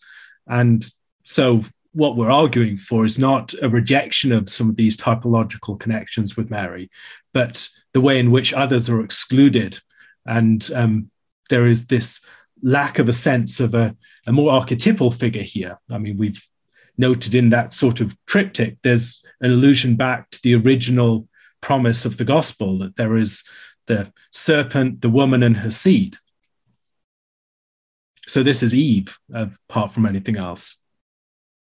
And 0.47 0.88
so, 1.25 1.64
what 1.92 2.16
we're 2.16 2.30
arguing 2.30 2.76
for 2.76 3.06
is 3.06 3.18
not 3.18 3.54
a 3.62 3.71
rejection 3.71 4.30
of 4.30 4.50
some 4.50 4.68
of 4.68 4.76
these 4.76 4.99
typological 4.99 5.80
connections 5.80 6.37
with 6.37 6.50
Mary, 6.50 6.90
but 7.33 7.68
the 7.95 8.02
way 8.02 8.18
in 8.18 8.30
which 8.30 8.52
others 8.52 8.90
are 8.90 9.00
excluded 9.00 9.80
and 10.26 10.68
um, 10.75 11.11
there 11.50 11.66
is 11.66 11.87
this 11.87 12.25
lack 12.62 12.99
of 12.99 13.09
a 13.09 13.12
sense 13.12 13.61
of 13.61 13.75
a, 13.75 13.95
a 14.26 14.33
more 14.33 14.52
archetypal 14.52 15.11
figure 15.11 15.42
here. 15.42 15.78
I 15.90 15.99
mean, 15.99 16.16
we've 16.16 16.42
noted 16.99 17.35
in 17.35 17.50
that 17.50 17.73
sort 17.73 18.00
of 18.00 18.16
triptych, 18.26 18.78
there's 18.83 19.23
an 19.40 19.50
allusion 19.50 19.97
back 19.97 20.30
to 20.30 20.40
the 20.42 20.54
original 20.54 21.28
promise 21.61 22.04
of 22.04 22.16
the 22.16 22.25
gospel 22.25 22.78
that 22.78 22.97
there 22.97 23.16
is 23.16 23.45
the 23.87 24.12
serpent, 24.33 25.00
the 25.00 25.11
woman, 25.11 25.42
and 25.42 25.59
her 25.59 25.71
seed. 25.71 26.16
So 28.26 28.42
this 28.42 28.62
is 28.62 28.75
Eve, 28.75 29.18
uh, 29.35 29.47
apart 29.68 29.92
from 29.92 30.06
anything 30.06 30.37
else. 30.37 30.83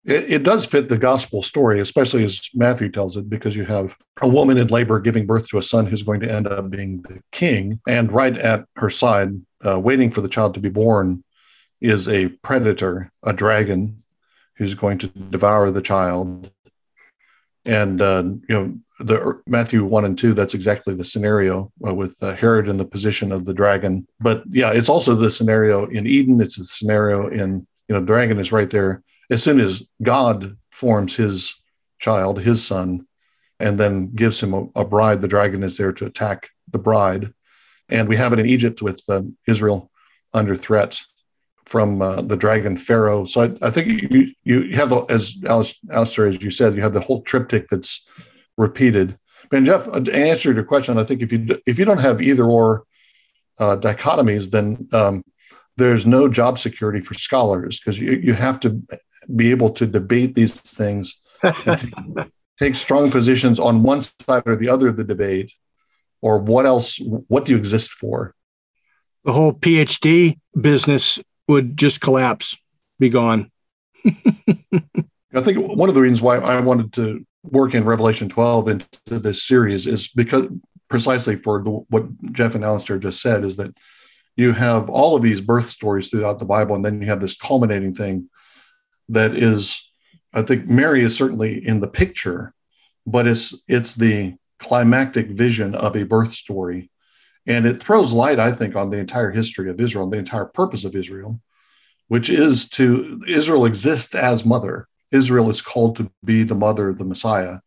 It, 0.08 0.32
it, 0.32 0.42
does 0.42 0.64
fit 0.64 0.88
the 0.88 0.96
gospel 0.96 1.42
story, 1.42 1.80
especially 1.80 2.24
as 2.24 2.48
Matthew 2.54 2.88
tells 2.88 3.18
it, 3.18 3.28
because 3.28 3.54
you 3.54 3.66
have 3.66 3.94
a 4.22 4.28
woman 4.28 4.56
in 4.56 4.68
labor 4.68 5.00
giving 5.00 5.26
birth 5.26 5.46
to 5.48 5.58
a 5.58 5.62
son 5.62 5.84
who's 5.84 6.02
going 6.02 6.20
to 6.20 6.32
end 6.32 6.46
up 6.46 6.70
being 6.70 7.02
the 7.02 7.20
king. 7.30 7.78
And 7.86 8.10
right 8.10 8.34
at 8.38 8.64
her 8.76 8.88
side, 8.88 9.38
uh, 9.66 9.78
waiting 9.78 10.10
for 10.10 10.22
the 10.22 10.28
child 10.28 10.54
to 10.54 10.60
be 10.60 10.70
born, 10.70 11.22
is 11.82 12.08
a 12.08 12.28
predator, 12.28 13.12
a 13.22 13.34
dragon, 13.34 13.98
who's 14.56 14.72
going 14.72 14.96
to 14.98 15.08
devour 15.08 15.70
the 15.70 15.82
child. 15.82 16.50
And, 17.66 18.00
uh, 18.00 18.24
you 18.48 18.54
know, 18.54 18.78
the 19.00 19.42
Matthew 19.46 19.84
1 19.84 20.06
and 20.06 20.16
2, 20.16 20.32
that's 20.32 20.54
exactly 20.54 20.94
the 20.94 21.04
scenario 21.04 21.70
uh, 21.86 21.94
with 21.94 22.16
uh, 22.22 22.34
Herod 22.34 22.68
in 22.68 22.78
the 22.78 22.86
position 22.86 23.30
of 23.30 23.44
the 23.44 23.52
dragon. 23.52 24.08
But 24.20 24.42
yeah, 24.48 24.72
it's 24.72 24.88
also 24.88 25.14
the 25.14 25.28
scenario 25.28 25.84
in 25.84 26.06
Eden. 26.06 26.40
It's 26.40 26.58
a 26.58 26.64
scenario 26.64 27.28
in, 27.28 27.66
you 27.88 27.94
know, 27.94 28.00
dragon 28.00 28.38
is 28.38 28.52
right 28.52 28.70
there 28.70 29.02
as 29.30 29.42
soon 29.42 29.60
as 29.60 29.86
God 30.02 30.56
forms 30.70 31.16
his 31.16 31.54
child, 31.98 32.40
his 32.40 32.64
son, 32.64 33.06
and 33.60 33.78
then 33.78 34.14
gives 34.14 34.42
him 34.42 34.54
a, 34.54 34.66
a 34.76 34.84
bride, 34.84 35.20
the 35.20 35.28
dragon 35.28 35.62
is 35.62 35.76
there 35.76 35.92
to 35.92 36.06
attack 36.06 36.48
the 36.70 36.78
bride. 36.78 37.32
And 37.88 38.08
we 38.08 38.16
have 38.16 38.32
it 38.32 38.38
in 38.38 38.46
Egypt 38.46 38.82
with 38.82 39.02
uh, 39.08 39.22
Israel 39.46 39.90
under 40.32 40.54
threat 40.54 41.00
from 41.64 42.00
uh, 42.00 42.22
the 42.22 42.36
dragon 42.36 42.76
Pharaoh. 42.76 43.24
So 43.24 43.42
I, 43.42 43.66
I, 43.66 43.70
think 43.70 44.02
you 44.10 44.32
you 44.44 44.76
have 44.76 44.92
as 45.10 45.36
Alistair, 45.46 46.26
as 46.26 46.42
you 46.42 46.50
said, 46.50 46.74
you 46.74 46.82
have 46.82 46.94
the 46.94 47.00
whole 47.00 47.22
triptych 47.22 47.68
that's 47.68 48.06
repeated. 48.56 49.18
And 49.52 49.66
Jeff, 49.66 49.88
uh, 49.88 50.00
to 50.00 50.14
answer 50.14 50.52
your 50.52 50.64
question, 50.64 50.98
I 50.98 51.04
think 51.04 51.22
if 51.22 51.32
you 51.32 51.60
if 51.66 51.78
you 51.78 51.84
don't 51.84 52.00
have 52.00 52.22
either 52.22 52.44
or 52.44 52.84
uh, 53.58 53.76
dichotomies, 53.76 54.50
then 54.50 54.88
um, 54.92 55.22
there's 55.76 56.06
no 56.06 56.28
job 56.28 56.58
security 56.58 57.00
for 57.00 57.14
scholars 57.14 57.80
because 57.80 57.98
you, 57.98 58.12
you 58.12 58.34
have 58.34 58.60
to 58.60 58.80
be 59.34 59.50
able 59.50 59.70
to 59.70 59.86
debate 59.86 60.34
these 60.34 60.60
things 60.60 61.20
and 61.42 61.78
take, 61.78 61.94
take 62.58 62.74
strong 62.74 63.10
positions 63.10 63.58
on 63.58 63.82
one 63.82 64.00
side 64.00 64.42
or 64.46 64.56
the 64.56 64.68
other 64.68 64.88
of 64.88 64.96
the 64.96 65.04
debate 65.04 65.52
or 66.20 66.38
what 66.38 66.66
else 66.66 67.00
what 67.28 67.44
do 67.44 67.52
you 67.52 67.58
exist 67.58 67.92
for? 67.92 68.34
The 69.24 69.32
whole 69.32 69.52
phd 69.52 70.38
business 70.58 71.18
would 71.46 71.76
just 71.76 72.00
collapse 72.00 72.56
be 72.98 73.10
gone. 73.10 73.50
I 74.04 75.42
think 75.42 75.58
one 75.58 75.88
of 75.88 75.94
the 75.94 76.00
reasons 76.00 76.22
why 76.22 76.38
i 76.38 76.60
wanted 76.60 76.92
to 76.94 77.24
work 77.44 77.74
in 77.74 77.84
revelation 77.84 78.28
12 78.28 78.68
into 78.68 79.18
this 79.18 79.44
series 79.44 79.86
is 79.86 80.08
because 80.08 80.46
precisely 80.88 81.36
for 81.36 81.62
the, 81.62 81.70
what 81.70 82.04
jeff 82.32 82.54
and 82.54 82.64
alistair 82.64 82.98
just 82.98 83.20
said 83.20 83.44
is 83.44 83.56
that 83.56 83.74
you 84.36 84.52
have 84.52 84.88
all 84.90 85.16
of 85.16 85.22
these 85.22 85.40
birth 85.40 85.68
stories 85.68 86.10
throughout 86.10 86.38
the 86.38 86.44
bible 86.44 86.74
and 86.74 86.84
then 86.84 87.00
you 87.00 87.08
have 87.08 87.20
this 87.20 87.36
culminating 87.36 87.94
thing 87.94 88.28
that 89.08 89.34
is, 89.34 89.90
I 90.32 90.42
think 90.42 90.68
Mary 90.68 91.02
is 91.02 91.16
certainly 91.16 91.66
in 91.66 91.80
the 91.80 91.88
picture, 91.88 92.54
but 93.06 93.26
it's 93.26 93.62
it's 93.68 93.94
the 93.94 94.34
climactic 94.58 95.28
vision 95.28 95.74
of 95.74 95.96
a 95.96 96.04
birth 96.04 96.32
story. 96.32 96.90
And 97.46 97.66
it 97.66 97.80
throws 97.80 98.12
light, 98.12 98.38
I 98.38 98.52
think, 98.52 98.76
on 98.76 98.90
the 98.90 98.98
entire 98.98 99.30
history 99.30 99.70
of 99.70 99.80
Israel, 99.80 100.04
and 100.04 100.12
the 100.12 100.18
entire 100.18 100.44
purpose 100.44 100.84
of 100.84 100.94
Israel, 100.94 101.40
which 102.08 102.28
is 102.28 102.68
to 102.70 103.22
Israel 103.26 103.64
exists 103.64 104.14
as 104.14 104.44
mother. 104.44 104.86
Israel 105.10 105.48
is 105.48 105.62
called 105.62 105.96
to 105.96 106.10
be 106.24 106.42
the 106.42 106.54
mother 106.54 106.88
of 106.88 106.98
the 106.98 107.04
Messiah. 107.04 107.60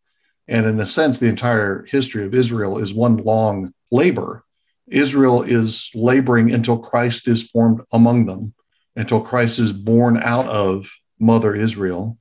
And 0.46 0.66
in 0.66 0.78
a 0.80 0.86
sense, 0.86 1.18
the 1.18 1.28
entire 1.28 1.84
history 1.84 2.24
of 2.24 2.34
Israel 2.34 2.78
is 2.78 2.94
one 2.94 3.16
long 3.16 3.72
labor. 3.90 4.44
Israel 4.88 5.42
is 5.42 5.90
laboring 5.94 6.52
until 6.52 6.78
Christ 6.78 7.26
is 7.26 7.48
formed 7.48 7.80
among 7.92 8.26
them, 8.26 8.54
until 8.94 9.20
Christ 9.20 9.58
is 9.58 9.72
born 9.72 10.16
out 10.16 10.46
of 10.46 10.90
mother 11.22 11.54
Israel. 11.54 12.18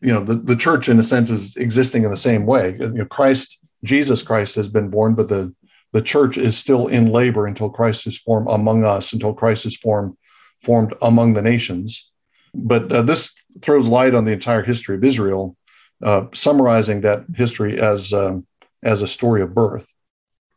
You 0.00 0.14
know, 0.14 0.24
the, 0.24 0.34
the 0.34 0.56
church, 0.56 0.88
in 0.88 0.98
a 0.98 1.02
sense, 1.02 1.30
is 1.30 1.56
existing 1.56 2.04
in 2.04 2.10
the 2.10 2.16
same 2.16 2.46
way. 2.46 2.76
You 2.80 2.88
know, 2.88 3.04
Christ, 3.04 3.58
Jesus 3.84 4.22
Christ 4.22 4.54
has 4.56 4.66
been 4.66 4.88
born, 4.88 5.14
but 5.14 5.28
the, 5.28 5.54
the 5.92 6.02
church 6.02 6.38
is 6.38 6.56
still 6.56 6.88
in 6.88 7.12
labor 7.12 7.46
until 7.46 7.68
Christ 7.68 8.06
is 8.06 8.18
formed 8.18 8.48
among 8.50 8.84
us, 8.84 9.12
until 9.12 9.34
Christ 9.34 9.66
is 9.66 9.76
formed, 9.76 10.16
formed 10.62 10.94
among 11.02 11.34
the 11.34 11.42
nations. 11.42 12.10
But 12.54 12.90
uh, 12.90 13.02
this 13.02 13.32
throws 13.62 13.88
light 13.88 14.14
on 14.14 14.24
the 14.24 14.32
entire 14.32 14.62
history 14.62 14.96
of 14.96 15.04
Israel, 15.04 15.56
uh, 16.02 16.26
summarizing 16.32 17.02
that 17.02 17.24
history 17.34 17.78
as, 17.78 18.12
um, 18.12 18.46
as 18.82 19.02
a 19.02 19.08
story 19.08 19.42
of 19.42 19.54
birth 19.54 19.92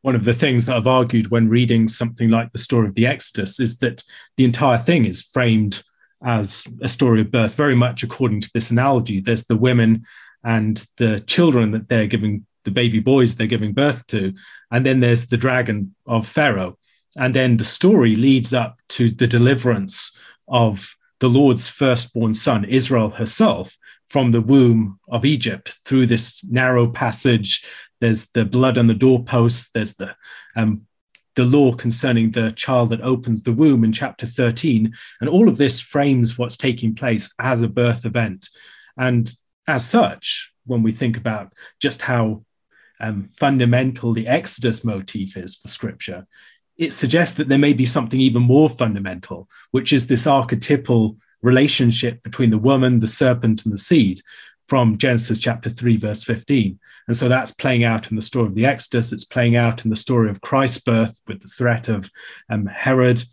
one 0.04 0.16
of 0.16 0.26
the 0.26 0.34
things 0.34 0.66
that 0.66 0.76
I've 0.76 0.86
argued 0.86 1.32
when 1.32 1.48
reading 1.48 1.88
something 1.88 2.30
like 2.30 2.52
the 2.52 2.60
story 2.60 2.90
of 2.90 2.96
the 2.96 3.08
Exodus 3.08 3.58
is 3.60 3.78
that 3.78 4.04
the 4.36 4.44
entire 4.44 4.78
thing 4.78 5.06
is 5.06 5.22
framed 5.22 5.82
as 6.24 6.68
a 6.82 6.90
story 6.90 7.22
of 7.22 7.32
birth, 7.32 7.56
very 7.56 7.76
much 7.76 8.04
according 8.04 8.42
to 8.42 8.50
this 8.54 8.72
analogy. 8.72 9.20
There's 9.20 9.46
the 9.46 9.58
women 9.58 10.06
and 10.44 10.86
the 10.98 11.22
children 11.22 11.72
that 11.72 11.90
they're 11.90 12.08
giving, 12.08 12.46
the 12.66 12.72
baby 12.72 13.00
boys 13.00 13.36
they're 13.36 13.48
giving 13.48 13.74
birth 13.74 14.06
to. 14.08 14.34
And 14.72 14.86
then 14.86 15.00
there's 15.00 15.28
the 15.28 15.38
dragon 15.38 15.96
of 16.06 16.28
Pharaoh. 16.28 16.78
And 17.18 17.34
then 17.34 17.58
the 17.58 17.66
story 17.66 18.16
leads 18.16 18.54
up 18.54 18.78
to 18.90 19.10
the 19.10 19.28
deliverance 19.28 20.16
of 20.48 20.96
the 21.20 21.30
Lord's 21.30 21.68
firstborn 21.68 22.34
son, 22.34 22.66
Israel 22.66 23.10
herself, 23.10 23.78
from 24.08 24.32
the 24.32 24.42
womb 24.42 25.00
of 25.08 25.26
Egypt 25.26 25.76
through 25.86 26.06
this 26.06 26.44
narrow 26.46 26.88
passage. 26.88 27.66
There's 28.02 28.30
the 28.32 28.46
blood 28.46 28.78
on 28.78 28.88
the 28.88 28.94
doorposts, 28.94 29.72
there's 29.72 29.96
the 29.96 30.16
um, 30.56 30.86
the 31.36 31.44
law 31.44 31.74
concerning 31.74 32.32
the 32.32 32.52
child 32.52 32.90
that 32.90 33.02
opens 33.02 33.42
the 33.42 33.54
womb 33.54 33.84
in 33.84 33.92
chapter 33.92 34.26
13. 34.26 34.94
And 35.20 35.30
all 35.30 35.48
of 35.48 35.58
this 35.58 35.80
frames 35.80 36.38
what's 36.38 36.58
taking 36.58 36.96
place 36.96 37.34
as 37.40 37.62
a 37.62 37.68
birth 37.68 38.06
event. 38.06 38.50
And 38.98 39.32
as 39.68 39.88
such, 39.88 40.52
when 40.66 40.84
we 40.84 40.92
think 40.92 41.18
about 41.18 41.54
just 41.82 42.02
how 42.02 42.44
um, 43.00 43.30
fundamental 43.38 44.14
the 44.14 44.28
Exodus 44.28 44.84
motif 44.84 45.36
is 45.36 45.56
for 45.56 45.68
scripture, 45.68 46.28
it 46.78 46.94
suggests 46.94 47.36
that 47.36 47.50
there 47.50 47.58
may 47.58 47.74
be 47.74 47.86
something 47.86 48.20
even 48.20 48.42
more 48.42 48.70
fundamental, 48.70 49.48
which 49.72 49.94
is 49.94 50.08
this 50.08 50.26
archetypal 50.26 51.18
relationship 51.42 52.24
between 52.24 52.50
the 52.50 52.58
woman, 52.58 53.00
the 53.00 53.08
serpent, 53.08 53.66
and 53.66 53.74
the 53.74 53.78
seed 53.78 54.22
from 54.68 54.98
Genesis 54.98 55.38
chapter 55.38 55.70
3, 55.70 55.98
verse 55.98 56.24
15. 56.24 56.80
And 57.08 57.16
so 57.16 57.28
that's 57.28 57.54
playing 57.54 57.84
out 57.84 58.10
in 58.10 58.16
the 58.16 58.22
story 58.22 58.48
of 58.48 58.56
the 58.56 58.66
Exodus. 58.66 59.12
It's 59.12 59.26
playing 59.26 59.56
out 59.56 59.84
in 59.84 59.90
the 59.90 59.96
story 59.96 60.30
of 60.30 60.42
Christ's 60.42 60.82
birth 60.82 61.20
with 61.28 61.42
the 61.42 61.48
threat 61.48 61.90
of 61.90 62.10
um, 62.50 62.66
Herod. 62.66 63.24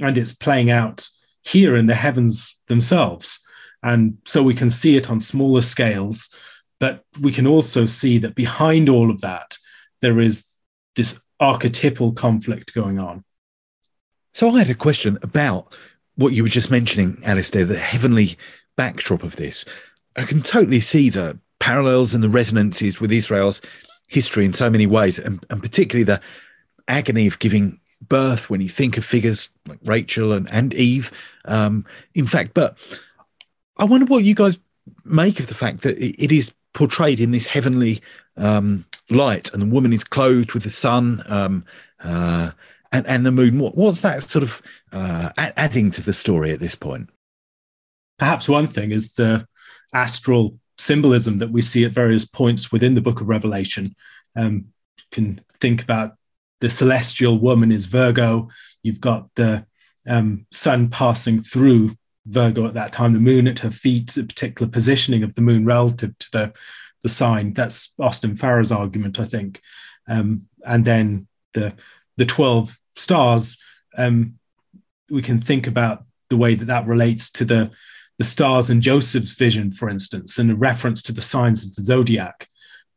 And 0.00 0.16
it's 0.16 0.34
playing 0.34 0.70
out 0.70 1.08
here 1.42 1.76
in 1.76 1.86
the 1.86 1.94
heavens 1.94 2.60
themselves. 2.68 3.40
And 3.82 4.18
so 4.24 4.42
we 4.42 4.54
can 4.54 4.70
see 4.70 4.96
it 4.96 5.10
on 5.10 5.20
smaller 5.20 5.62
scales, 5.62 6.34
but 6.80 7.04
we 7.20 7.32
can 7.32 7.46
also 7.46 7.86
see 7.86 8.18
that 8.18 8.34
behind 8.34 8.88
all 8.88 9.10
of 9.10 9.20
that, 9.20 9.56
there 10.02 10.20
is 10.20 10.54
this 10.96 11.20
archetypal 11.38 12.12
conflict 12.12 12.74
going 12.74 12.98
on. 12.98 13.24
So 14.34 14.50
I 14.50 14.58
had 14.58 14.70
a 14.70 14.74
question 14.74 15.18
about 15.22 15.74
what 16.16 16.32
you 16.32 16.42
were 16.42 16.48
just 16.48 16.70
mentioning, 16.70 17.16
Alistair, 17.24 17.64
the 17.64 17.78
heavenly 17.78 18.36
backdrop 18.76 19.22
of 19.22 19.36
this, 19.36 19.64
I 20.16 20.24
can 20.24 20.42
totally 20.42 20.80
see 20.80 21.10
the 21.10 21.38
parallels 21.58 22.14
and 22.14 22.22
the 22.22 22.28
resonances 22.28 23.00
with 23.00 23.12
Israel's 23.12 23.60
history 24.08 24.44
in 24.44 24.52
so 24.52 24.70
many 24.70 24.86
ways, 24.86 25.18
and, 25.18 25.44
and 25.50 25.62
particularly 25.62 26.04
the 26.04 26.20
agony 26.88 27.26
of 27.26 27.38
giving 27.38 27.80
birth 28.00 28.50
when 28.50 28.60
you 28.60 28.68
think 28.68 28.96
of 28.96 29.04
figures 29.04 29.48
like 29.66 29.78
Rachel 29.84 30.32
and, 30.32 30.48
and 30.50 30.74
Eve. 30.74 31.10
Um, 31.44 31.84
in 32.14 32.26
fact, 32.26 32.54
but 32.54 32.78
I 33.76 33.84
wonder 33.84 34.06
what 34.06 34.24
you 34.24 34.34
guys 34.34 34.58
make 35.04 35.40
of 35.40 35.46
the 35.46 35.54
fact 35.54 35.82
that 35.82 35.98
it 35.98 36.32
is 36.32 36.52
portrayed 36.72 37.20
in 37.20 37.30
this 37.30 37.46
heavenly 37.46 38.00
um, 38.36 38.84
light, 39.10 39.52
and 39.52 39.62
the 39.62 39.66
woman 39.66 39.92
is 39.92 40.04
clothed 40.04 40.52
with 40.52 40.62
the 40.62 40.70
sun 40.70 41.22
um, 41.26 41.64
uh, 42.00 42.50
and 42.92 43.06
and 43.06 43.26
the 43.26 43.32
moon. 43.32 43.58
What, 43.58 43.76
what's 43.76 44.02
that 44.02 44.22
sort 44.22 44.42
of 44.42 44.62
uh, 44.92 45.30
adding 45.36 45.90
to 45.92 46.02
the 46.02 46.12
story 46.12 46.52
at 46.52 46.60
this 46.60 46.74
point? 46.74 47.08
Perhaps 48.18 48.48
one 48.48 48.66
thing 48.66 48.92
is 48.92 49.12
the 49.14 49.46
astral 49.92 50.58
symbolism 50.78 51.38
that 51.38 51.50
we 51.50 51.62
see 51.62 51.84
at 51.84 51.92
various 51.92 52.24
points 52.24 52.70
within 52.70 52.94
the 52.94 53.00
Book 53.00 53.20
of 53.20 53.28
Revelation. 53.28 53.94
Um, 54.34 54.66
you 54.98 55.04
can 55.10 55.40
think 55.60 55.82
about 55.82 56.14
the 56.60 56.70
celestial 56.70 57.38
woman 57.38 57.72
is 57.72 57.86
Virgo. 57.86 58.48
You've 58.82 59.00
got 59.00 59.28
the 59.34 59.66
um, 60.06 60.46
sun 60.52 60.90
passing 60.90 61.42
through 61.42 61.96
Virgo 62.26 62.66
at 62.66 62.74
that 62.74 62.92
time, 62.92 63.12
the 63.12 63.20
moon 63.20 63.46
at 63.46 63.60
her 63.60 63.70
feet, 63.70 64.12
the 64.12 64.24
particular 64.24 64.70
positioning 64.70 65.22
of 65.22 65.34
the 65.34 65.42
moon 65.42 65.64
relative 65.64 66.16
to 66.18 66.30
the, 66.32 66.52
the 67.02 67.08
sign. 67.08 67.52
That's 67.52 67.94
Austin 67.98 68.36
Farrer's 68.36 68.72
argument, 68.72 69.20
I 69.20 69.24
think. 69.24 69.60
Um, 70.08 70.48
and 70.64 70.84
then 70.84 71.26
the 71.54 71.74
the 72.16 72.26
12 72.26 72.78
stars, 72.96 73.58
um, 73.96 74.38
we 75.10 75.22
can 75.22 75.38
think 75.38 75.66
about 75.66 76.04
the 76.30 76.36
way 76.36 76.54
that 76.54 76.66
that 76.66 76.86
relates 76.86 77.30
to 77.32 77.44
the, 77.44 77.70
the 78.18 78.24
stars 78.24 78.70
in 78.70 78.80
Joseph's 78.80 79.32
vision, 79.32 79.72
for 79.72 79.88
instance, 79.88 80.38
and 80.38 80.50
a 80.50 80.54
reference 80.54 81.02
to 81.02 81.12
the 81.12 81.22
signs 81.22 81.64
of 81.64 81.74
the 81.74 81.82
zodiac, 81.82 82.48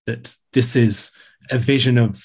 that 0.05 0.35
this 0.53 0.75
is 0.75 1.11
a 1.51 1.57
vision 1.57 1.97
of 1.97 2.23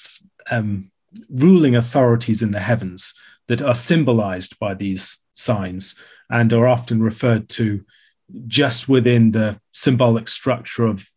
um, 0.49 0.91
ruling 1.29 1.75
authorities 1.75 2.41
in 2.41 2.51
the 2.51 2.59
heavens 2.59 3.13
that 3.47 3.61
are 3.61 3.75
symbolized 3.75 4.57
by 4.59 4.73
these 4.73 5.23
signs 5.33 6.01
and 6.29 6.53
are 6.53 6.67
often 6.67 7.01
referred 7.01 7.49
to 7.49 7.83
just 8.47 8.89
within 8.89 9.31
the 9.31 9.59
symbolic 9.71 10.27
structure 10.27 10.85
of 10.85 11.07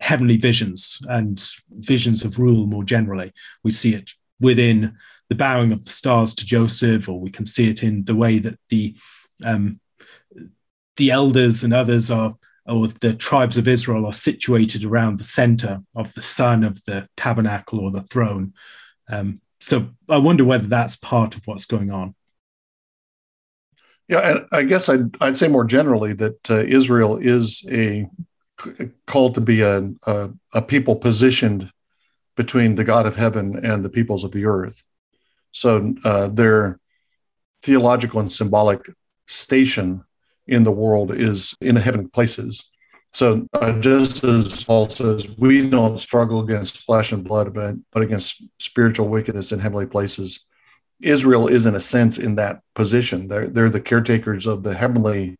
heavenly 0.00 0.36
visions 0.36 1.00
and 1.08 1.48
visions 1.70 2.24
of 2.24 2.38
rule 2.38 2.66
more 2.66 2.84
generally. 2.84 3.32
We 3.62 3.70
see 3.70 3.94
it 3.94 4.10
within 4.40 4.96
the 5.28 5.36
bowing 5.36 5.72
of 5.72 5.84
the 5.84 5.90
stars 5.90 6.34
to 6.34 6.44
Joseph, 6.44 7.08
or 7.08 7.18
we 7.20 7.30
can 7.30 7.46
see 7.46 7.70
it 7.70 7.82
in 7.82 8.04
the 8.04 8.14
way 8.14 8.38
that 8.40 8.58
the 8.68 8.96
um, 9.44 9.80
the 11.02 11.10
elders 11.10 11.64
and 11.64 11.74
others 11.74 12.12
are, 12.12 12.36
or 12.64 12.86
the 12.86 13.12
tribes 13.12 13.56
of 13.56 13.66
Israel 13.66 14.06
are 14.06 14.12
situated 14.12 14.84
around 14.84 15.18
the 15.18 15.24
center 15.24 15.82
of 15.96 16.14
the 16.14 16.22
sun 16.22 16.62
of 16.62 16.80
the 16.84 17.08
tabernacle 17.16 17.80
or 17.80 17.90
the 17.90 18.02
throne. 18.02 18.52
Um, 19.08 19.40
so 19.60 19.88
I 20.08 20.18
wonder 20.18 20.44
whether 20.44 20.68
that's 20.68 20.94
part 20.94 21.34
of 21.34 21.44
what's 21.44 21.66
going 21.66 21.90
on. 21.90 22.14
Yeah, 24.06 24.20
and 24.30 24.46
I 24.52 24.62
guess 24.62 24.88
I'd, 24.88 25.20
I'd 25.20 25.36
say 25.36 25.48
more 25.48 25.64
generally 25.64 26.12
that 26.12 26.48
uh, 26.48 26.58
Israel 26.58 27.16
is 27.16 27.66
a 27.68 28.08
called 29.08 29.34
to 29.34 29.40
be 29.40 29.62
a, 29.62 29.90
a, 30.06 30.30
a, 30.54 30.62
people 30.62 30.94
positioned 30.94 31.68
between 32.36 32.76
the 32.76 32.84
God 32.84 33.06
of 33.06 33.16
heaven 33.16 33.58
and 33.64 33.84
the 33.84 33.90
peoples 33.90 34.22
of 34.22 34.30
the 34.30 34.44
earth. 34.46 34.84
So 35.50 35.96
uh, 36.04 36.28
their 36.28 36.78
theological 37.64 38.20
and 38.20 38.30
symbolic 38.30 38.88
station 39.26 40.04
in 40.52 40.64
the 40.64 40.78
world 40.84 41.12
is 41.12 41.54
in 41.60 41.74
the 41.74 41.80
heavenly 41.80 42.08
places. 42.08 42.70
So 43.12 43.46
uh, 43.52 43.80
just 43.80 44.24
as 44.24 44.64
Paul 44.64 44.86
says, 44.86 45.28
we 45.36 45.68
don't 45.68 45.98
struggle 45.98 46.40
against 46.40 46.84
flesh 46.86 47.12
and 47.12 47.24
blood, 47.24 47.52
but, 47.52 47.74
but 47.92 48.02
against 48.02 48.42
spiritual 48.58 49.08
wickedness 49.08 49.52
in 49.52 49.58
heavenly 49.58 49.86
places. 49.86 50.46
Israel 51.00 51.48
is, 51.48 51.66
in 51.66 51.74
a 51.74 51.80
sense, 51.80 52.18
in 52.18 52.36
that 52.36 52.60
position. 52.74 53.28
They're, 53.28 53.48
they're 53.48 53.68
the 53.68 53.80
caretakers 53.80 54.46
of 54.46 54.62
the 54.62 54.74
heavenly, 54.74 55.36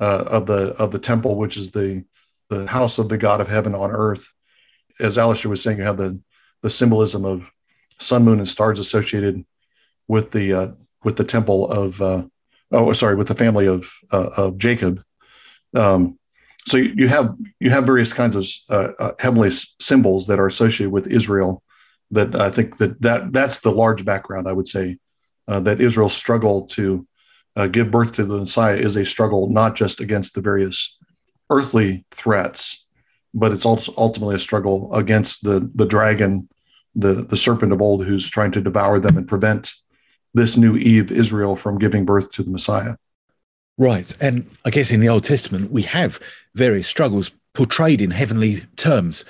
uh, 0.00 0.24
of 0.26 0.46
the 0.46 0.74
of 0.82 0.90
the 0.90 0.98
temple, 0.98 1.36
which 1.36 1.56
is 1.56 1.70
the 1.70 2.04
the 2.48 2.66
house 2.66 2.98
of 2.98 3.08
the 3.08 3.18
God 3.18 3.40
of 3.40 3.48
heaven 3.48 3.74
on 3.74 3.90
earth. 3.90 4.32
As 5.00 5.18
Alistair 5.18 5.50
was 5.50 5.62
saying, 5.62 5.78
you 5.78 5.84
have 5.84 5.98
the 5.98 6.20
the 6.62 6.70
symbolism 6.70 7.24
of 7.24 7.50
sun, 7.98 8.24
moon, 8.24 8.38
and 8.38 8.48
stars 8.48 8.78
associated 8.80 9.44
with 10.08 10.30
the 10.30 10.52
uh, 10.52 10.68
with 11.04 11.16
the 11.16 11.24
temple 11.24 11.70
of 11.70 12.00
uh, 12.00 12.22
oh 12.72 12.92
sorry 12.92 13.14
with 13.14 13.28
the 13.28 13.34
family 13.34 13.66
of 13.66 13.90
uh, 14.12 14.30
of 14.36 14.58
Jacob. 14.58 15.02
Um, 15.74 16.18
so 16.66 16.76
you 16.76 17.06
have 17.08 17.34
you 17.60 17.70
have 17.70 17.86
various 17.86 18.12
kinds 18.12 18.36
of 18.36 18.46
uh, 18.70 18.92
uh, 18.98 19.12
heavenly 19.20 19.50
symbols 19.80 20.26
that 20.26 20.40
are 20.40 20.46
associated 20.46 20.92
with 20.92 21.06
Israel. 21.06 21.62
That 22.10 22.36
I 22.36 22.50
think 22.50 22.78
that 22.78 23.00
that 23.02 23.32
that's 23.32 23.60
the 23.60 23.72
large 23.72 24.04
background. 24.04 24.48
I 24.48 24.52
would 24.52 24.68
say 24.68 24.98
uh, 25.48 25.60
that 25.60 25.80
Israel's 25.80 26.14
struggle 26.14 26.66
to 26.68 27.06
uh, 27.54 27.66
give 27.68 27.90
birth 27.90 28.12
to 28.12 28.24
the 28.24 28.38
Messiah 28.38 28.76
is 28.76 28.96
a 28.96 29.04
struggle 29.04 29.48
not 29.48 29.76
just 29.76 30.00
against 30.00 30.34
the 30.34 30.42
various 30.42 30.98
earthly 31.50 32.04
threats, 32.10 32.86
but 33.32 33.52
it's 33.52 33.64
also 33.64 33.92
ultimately 33.96 34.34
a 34.34 34.40
struggle 34.40 34.92
against 34.94 35.44
the 35.44 35.70
the 35.74 35.86
dragon, 35.86 36.48
the 36.94 37.14
the 37.14 37.36
serpent 37.36 37.72
of 37.72 37.80
old, 37.80 38.04
who's 38.04 38.28
trying 38.28 38.50
to 38.52 38.60
devour 38.60 38.98
them 38.98 39.16
and 39.16 39.28
prevent 39.28 39.72
this 40.36 40.56
new 40.56 40.76
Eve 40.76 41.10
Israel 41.10 41.56
from 41.56 41.78
giving 41.78 42.04
birth 42.04 42.30
to 42.32 42.42
the 42.42 42.50
Messiah. 42.50 42.96
Right. 43.78 44.14
And 44.20 44.48
I 44.64 44.70
guess 44.70 44.90
in 44.90 45.00
the 45.00 45.08
Old 45.08 45.24
Testament, 45.24 45.70
we 45.70 45.82
have 45.82 46.20
various 46.54 46.86
struggles 46.86 47.30
portrayed 47.54 48.00
in 48.00 48.10
heavenly 48.10 48.62
terms. 48.76 49.24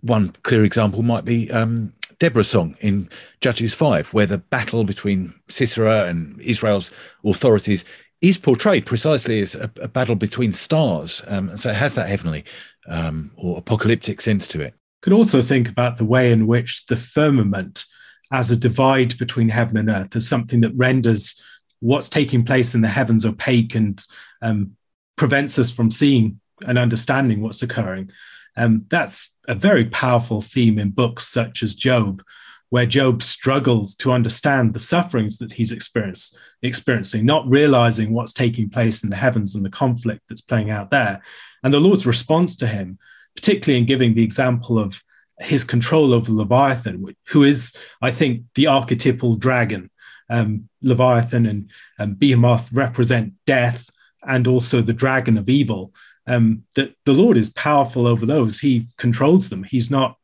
One 0.00 0.30
clear 0.42 0.64
example 0.64 1.02
might 1.02 1.24
be 1.24 1.50
um, 1.50 1.92
Deborah's 2.18 2.48
song 2.48 2.76
in 2.80 3.08
Judges 3.40 3.74
5, 3.74 4.14
where 4.14 4.26
the 4.26 4.38
battle 4.38 4.84
between 4.84 5.34
Sisera 5.48 6.04
and 6.04 6.40
Israel's 6.40 6.90
authorities 7.24 7.84
is 8.20 8.38
portrayed 8.38 8.86
precisely 8.86 9.40
as 9.40 9.54
a, 9.54 9.70
a 9.80 9.88
battle 9.88 10.14
between 10.14 10.52
stars. 10.52 11.22
Um, 11.26 11.56
so 11.56 11.70
it 11.70 11.76
has 11.76 11.94
that 11.94 12.08
heavenly 12.08 12.44
um, 12.88 13.32
or 13.36 13.58
apocalyptic 13.58 14.22
sense 14.22 14.48
to 14.48 14.60
it. 14.60 14.74
Could 15.02 15.12
also 15.12 15.42
think 15.42 15.68
about 15.68 15.98
the 15.98 16.06
way 16.06 16.32
in 16.32 16.46
which 16.46 16.86
the 16.86 16.96
firmament, 16.96 17.84
as 18.34 18.50
a 18.50 18.56
divide 18.56 19.16
between 19.16 19.48
heaven 19.48 19.76
and 19.76 19.88
earth, 19.88 20.16
as 20.16 20.28
something 20.28 20.60
that 20.62 20.74
renders 20.74 21.40
what's 21.78 22.08
taking 22.08 22.44
place 22.44 22.74
in 22.74 22.80
the 22.80 22.88
heavens 22.88 23.24
opaque 23.24 23.76
and 23.76 24.04
um, 24.42 24.72
prevents 25.16 25.56
us 25.56 25.70
from 25.70 25.88
seeing 25.88 26.40
and 26.66 26.76
understanding 26.76 27.40
what's 27.40 27.62
occurring. 27.62 28.10
Um, 28.56 28.86
that's 28.88 29.36
a 29.46 29.54
very 29.54 29.84
powerful 29.84 30.40
theme 30.40 30.80
in 30.80 30.90
books 30.90 31.28
such 31.28 31.62
as 31.62 31.76
Job, 31.76 32.22
where 32.70 32.86
Job 32.86 33.22
struggles 33.22 33.94
to 33.96 34.10
understand 34.10 34.74
the 34.74 34.80
sufferings 34.80 35.38
that 35.38 35.52
he's 35.52 35.70
experiencing, 35.70 37.24
not 37.24 37.48
realizing 37.48 38.12
what's 38.12 38.32
taking 38.32 38.68
place 38.68 39.04
in 39.04 39.10
the 39.10 39.16
heavens 39.16 39.54
and 39.54 39.64
the 39.64 39.70
conflict 39.70 40.22
that's 40.28 40.40
playing 40.40 40.70
out 40.70 40.90
there. 40.90 41.22
And 41.62 41.72
the 41.72 41.78
Lord's 41.78 42.06
response 42.06 42.56
to 42.56 42.66
him, 42.66 42.98
particularly 43.36 43.78
in 43.78 43.86
giving 43.86 44.14
the 44.14 44.24
example 44.24 44.76
of 44.76 45.00
his 45.38 45.64
control 45.64 46.14
over 46.14 46.32
Leviathan, 46.32 47.04
who 47.28 47.42
is, 47.42 47.76
I 48.00 48.10
think, 48.10 48.44
the 48.54 48.68
archetypal 48.68 49.34
dragon 49.36 49.90
um, 50.30 50.68
Leviathan 50.82 51.46
and 51.46 51.70
um, 51.98 52.14
Behemoth 52.14 52.72
represent 52.72 53.34
death 53.46 53.90
and 54.26 54.46
also 54.46 54.80
the 54.80 54.92
dragon 54.92 55.38
of 55.38 55.48
evil. 55.48 55.92
Um, 56.26 56.64
that 56.74 56.94
the 57.04 57.12
Lord 57.12 57.36
is 57.36 57.50
powerful 57.50 58.06
over 58.06 58.24
those. 58.24 58.58
He 58.58 58.88
controls 58.96 59.50
them. 59.50 59.62
He's 59.62 59.90
not 59.90 60.16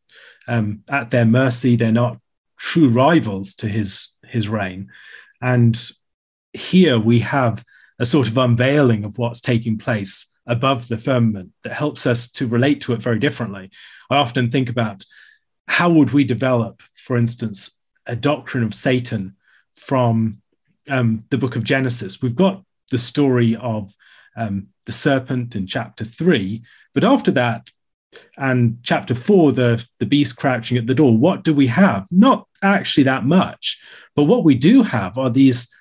um, 0.48 0.82
at 0.88 1.10
their 1.10 1.26
mercy. 1.26 1.76
They're 1.76 1.92
not 1.92 2.18
true 2.58 2.88
rivals 2.88 3.54
to 3.56 3.68
his 3.68 4.08
his 4.24 4.48
reign. 4.48 4.90
And 5.42 5.78
here 6.52 6.98
we 6.98 7.18
have 7.20 7.64
a 7.98 8.06
sort 8.06 8.28
of 8.28 8.38
unveiling 8.38 9.04
of 9.04 9.18
what's 9.18 9.42
taking 9.42 9.76
place 9.76 10.29
above 10.46 10.88
the 10.88 10.98
firmament 10.98 11.50
that 11.62 11.72
helps 11.72 12.06
us 12.06 12.30
to 12.30 12.46
relate 12.46 12.80
to 12.82 12.92
it 12.92 13.02
very 13.02 13.18
differently. 13.18 13.70
I 14.10 14.16
often 14.16 14.50
think 14.50 14.68
about 14.68 15.04
how 15.68 15.90
would 15.90 16.12
we 16.12 16.24
develop, 16.24 16.82
for 16.94 17.16
instance, 17.16 17.76
a 18.06 18.16
doctrine 18.16 18.64
of 18.64 18.74
Satan 18.74 19.36
from 19.74 20.42
um, 20.88 21.24
the 21.30 21.38
book 21.38 21.56
of 21.56 21.64
Genesis. 21.64 22.20
We've 22.20 22.34
got 22.34 22.64
the 22.90 22.98
story 22.98 23.54
of 23.56 23.94
um, 24.36 24.68
the 24.86 24.92
serpent 24.92 25.54
in 25.54 25.66
chapter 25.66 26.04
three, 26.04 26.62
but 26.94 27.04
after 27.04 27.30
that, 27.32 27.70
and 28.36 28.78
chapter 28.82 29.14
four, 29.14 29.52
the, 29.52 29.84
the 30.00 30.06
beast 30.06 30.36
crouching 30.36 30.76
at 30.76 30.86
the 30.88 30.94
door, 30.94 31.16
what 31.16 31.44
do 31.44 31.54
we 31.54 31.68
have? 31.68 32.06
Not 32.10 32.48
actually 32.60 33.04
that 33.04 33.24
much, 33.24 33.80
but 34.16 34.24
what 34.24 34.42
we 34.42 34.56
do 34.56 34.82
have 34.82 35.16
are 35.16 35.30
these 35.30 35.72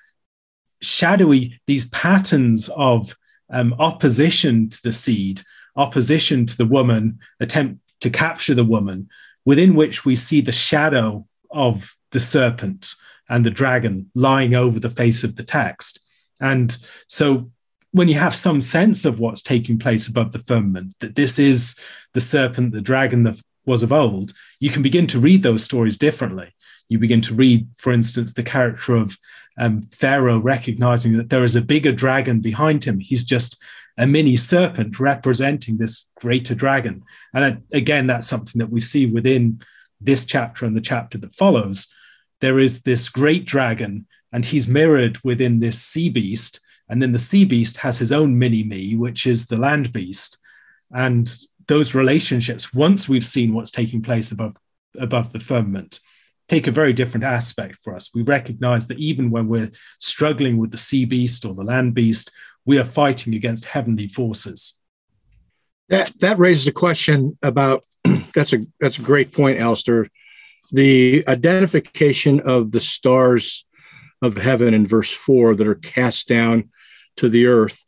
shadowy, 0.80 1.60
these 1.66 1.88
patterns 1.88 2.70
of 2.76 3.16
um, 3.50 3.74
opposition 3.78 4.68
to 4.68 4.82
the 4.82 4.92
seed, 4.92 5.42
opposition 5.76 6.46
to 6.46 6.56
the 6.56 6.66
woman, 6.66 7.18
attempt 7.40 7.80
to 8.00 8.10
capture 8.10 8.54
the 8.54 8.64
woman, 8.64 9.08
within 9.44 9.74
which 9.74 10.04
we 10.04 10.16
see 10.16 10.40
the 10.40 10.52
shadow 10.52 11.26
of 11.50 11.96
the 12.12 12.20
serpent 12.20 12.94
and 13.28 13.44
the 13.44 13.50
dragon 13.50 14.10
lying 14.14 14.54
over 14.54 14.80
the 14.80 14.90
face 14.90 15.24
of 15.24 15.36
the 15.36 15.44
text. 15.44 16.00
And 16.40 16.76
so 17.06 17.50
when 17.92 18.08
you 18.08 18.14
have 18.14 18.34
some 18.34 18.60
sense 18.60 19.04
of 19.04 19.18
what's 19.18 19.42
taking 19.42 19.78
place 19.78 20.08
above 20.08 20.32
the 20.32 20.38
firmament, 20.40 20.94
that 21.00 21.16
this 21.16 21.38
is 21.38 21.76
the 22.14 22.20
serpent, 22.20 22.72
the 22.72 22.80
dragon 22.80 23.24
that 23.24 23.40
was 23.66 23.82
of 23.82 23.92
old, 23.92 24.32
you 24.58 24.70
can 24.70 24.82
begin 24.82 25.06
to 25.08 25.20
read 25.20 25.42
those 25.42 25.64
stories 25.64 25.98
differently. 25.98 26.54
You 26.88 26.98
begin 26.98 27.20
to 27.22 27.34
read, 27.34 27.68
for 27.76 27.92
instance, 27.92 28.32
the 28.32 28.42
character 28.42 28.94
of 28.96 29.16
um, 29.60 29.82
Pharaoh 29.82 30.38
recognizing 30.38 31.18
that 31.18 31.28
there 31.28 31.44
is 31.44 31.54
a 31.54 31.60
bigger 31.60 31.92
dragon 31.92 32.40
behind 32.40 32.82
him. 32.82 32.98
He's 32.98 33.24
just 33.24 33.62
a 33.98 34.06
mini 34.06 34.34
serpent 34.34 34.98
representing 34.98 35.76
this 35.76 36.06
greater 36.18 36.54
dragon. 36.54 37.02
And 37.34 37.62
again, 37.70 38.06
that's 38.06 38.26
something 38.26 38.58
that 38.58 38.70
we 38.70 38.80
see 38.80 39.04
within 39.04 39.60
this 40.00 40.24
chapter 40.24 40.64
and 40.64 40.74
the 40.74 40.80
chapter 40.80 41.18
that 41.18 41.34
follows. 41.34 41.92
There 42.40 42.58
is 42.58 42.82
this 42.82 43.10
great 43.10 43.44
dragon, 43.44 44.06
and 44.32 44.46
he's 44.46 44.66
mirrored 44.66 45.18
within 45.22 45.60
this 45.60 45.78
sea 45.78 46.08
beast. 46.08 46.60
And 46.88 47.02
then 47.02 47.12
the 47.12 47.18
sea 47.18 47.44
beast 47.44 47.76
has 47.78 47.98
his 47.98 48.12
own 48.12 48.38
mini 48.38 48.62
me, 48.62 48.96
which 48.96 49.26
is 49.26 49.46
the 49.46 49.58
land 49.58 49.92
beast. 49.92 50.38
And 50.90 51.30
those 51.68 51.94
relationships, 51.94 52.72
once 52.72 53.10
we've 53.10 53.24
seen 53.24 53.52
what's 53.52 53.70
taking 53.70 54.00
place 54.00 54.32
above, 54.32 54.56
above 54.98 55.32
the 55.32 55.38
firmament, 55.38 56.00
take 56.50 56.66
a 56.66 56.72
very 56.72 56.92
different 56.92 57.22
aspect 57.22 57.78
for 57.84 57.94
us. 57.94 58.12
We 58.12 58.22
recognize 58.22 58.88
that 58.88 58.98
even 58.98 59.30
when 59.30 59.46
we're 59.46 59.70
struggling 60.00 60.58
with 60.58 60.72
the 60.72 60.78
sea 60.78 61.04
beast 61.04 61.44
or 61.44 61.54
the 61.54 61.62
land 61.62 61.94
beast, 61.94 62.32
we 62.66 62.76
are 62.76 62.84
fighting 62.84 63.36
against 63.36 63.66
heavenly 63.66 64.08
forces. 64.08 64.80
That 65.90 66.10
that 66.20 66.40
raises 66.40 66.66
a 66.66 66.72
question 66.72 67.38
about 67.40 67.84
that's 68.34 68.52
a 68.52 68.66
that's 68.80 68.98
a 68.98 69.02
great 69.02 69.32
point, 69.32 69.60
Alistair. 69.60 70.08
The 70.72 71.24
identification 71.28 72.40
of 72.40 72.72
the 72.72 72.80
stars 72.80 73.64
of 74.20 74.36
heaven 74.36 74.74
in 74.74 74.86
verse 74.86 75.12
four 75.12 75.54
that 75.54 75.68
are 75.68 75.76
cast 75.76 76.26
down 76.26 76.70
to 77.16 77.28
the 77.28 77.46
earth 77.46 77.80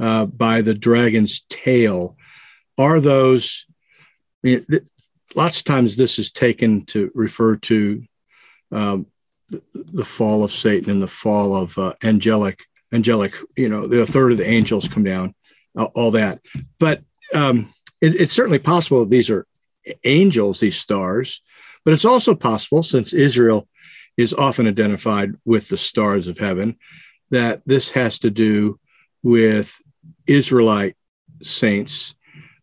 uh, 0.00 0.26
by 0.26 0.62
the 0.62 0.74
dragon's 0.74 1.42
tail 1.48 2.16
are 2.76 3.00
those. 3.00 3.64
I 4.44 4.48
mean, 4.48 4.66
lots 5.34 5.58
of 5.58 5.64
times 5.64 5.96
this 5.96 6.18
is 6.18 6.30
taken 6.30 6.84
to 6.86 7.10
refer 7.14 7.56
to 7.56 8.02
um, 8.72 9.06
the, 9.48 9.62
the, 9.74 10.04
fall 10.04 10.44
of 10.44 10.52
Satan 10.52 10.90
and 10.90 11.02
the 11.02 11.08
fall 11.08 11.54
of 11.54 11.76
uh, 11.78 11.94
angelic 12.02 12.64
angelic. 12.92 13.34
You 13.56 13.68
know, 13.68 13.86
the 13.86 14.06
third 14.06 14.32
of 14.32 14.38
the 14.38 14.48
angels 14.48 14.88
come 14.88 15.04
down, 15.04 15.34
uh, 15.76 15.88
all 15.94 16.10
that. 16.12 16.40
But 16.78 17.02
um, 17.34 17.72
it, 18.00 18.14
it's 18.20 18.32
certainly 18.32 18.58
possible 18.58 19.00
that 19.00 19.10
these 19.10 19.30
are 19.30 19.46
angels, 20.04 20.60
these 20.60 20.76
stars, 20.76 21.42
but 21.84 21.94
it's 21.94 22.04
also 22.04 22.34
possible, 22.34 22.82
since 22.82 23.12
Israel 23.12 23.68
is 24.16 24.34
often 24.34 24.66
identified 24.66 25.32
with 25.44 25.68
the 25.68 25.76
stars 25.76 26.28
of 26.28 26.38
heaven, 26.38 26.76
that 27.30 27.62
this 27.64 27.92
has 27.92 28.18
to 28.18 28.30
do 28.30 28.78
with 29.22 29.80
Israelite 30.26 30.96
saints 31.42 32.14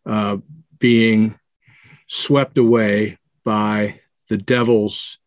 uh, 0.04 0.36
being 0.78 1.38
swept 2.06 2.58
away 2.58 3.18
by 3.44 4.00
the 4.28 4.36
devil's 4.36 5.18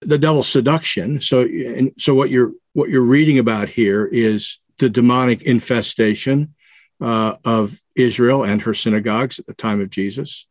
the 0.00 0.18
devil's 0.18 0.48
seduction. 0.48 1.20
So, 1.20 1.42
and 1.42 1.92
so 1.96 2.14
what 2.14 2.30
you're 2.30 2.52
what 2.72 2.88
you're 2.88 3.02
reading 3.02 3.38
about 3.38 3.68
here 3.68 4.04
is 4.04 4.58
the 4.78 4.90
demonic 4.90 5.42
infestation 5.42 6.54
uh, 7.00 7.36
of 7.44 7.80
Israel 7.94 8.44
and 8.44 8.62
her 8.62 8.74
synagogues 8.74 9.38
at 9.38 9.46
the 9.46 9.54
time 9.54 9.80
of 9.80 9.90
Jesus, 9.90 10.46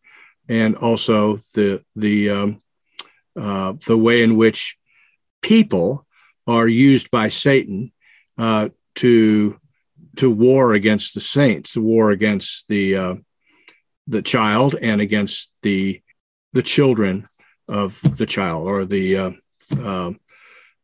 and 0.48 0.76
also 0.76 1.38
the 1.54 1.84
the 1.96 2.30
um, 2.30 2.62
uh, 3.36 3.74
the 3.86 3.98
way 3.98 4.24
in 4.24 4.38
which 4.38 4.78
people 5.42 6.06
are 6.48 6.68
used 6.68 7.12
by 7.12 7.30
Satan 7.30 7.92
uh, 8.38 8.70
to 8.96 9.60
to 10.18 10.30
war 10.30 10.74
against 10.74 11.14
the 11.14 11.22
saints, 11.22 11.74
the 11.74 11.82
war 11.82 12.12
against 12.12 12.68
the 12.68 12.96
uh, 12.96 13.16
the 14.12 14.22
child 14.22 14.76
and 14.82 15.02
against 15.02 15.54
the 15.62 16.02
the 16.54 16.62
children 16.64 17.28
of 17.68 18.00
the 18.18 18.26
child 18.26 18.68
or 18.68 18.84
the 18.86 19.18
uh, 19.18 19.32
uh, 19.82 20.12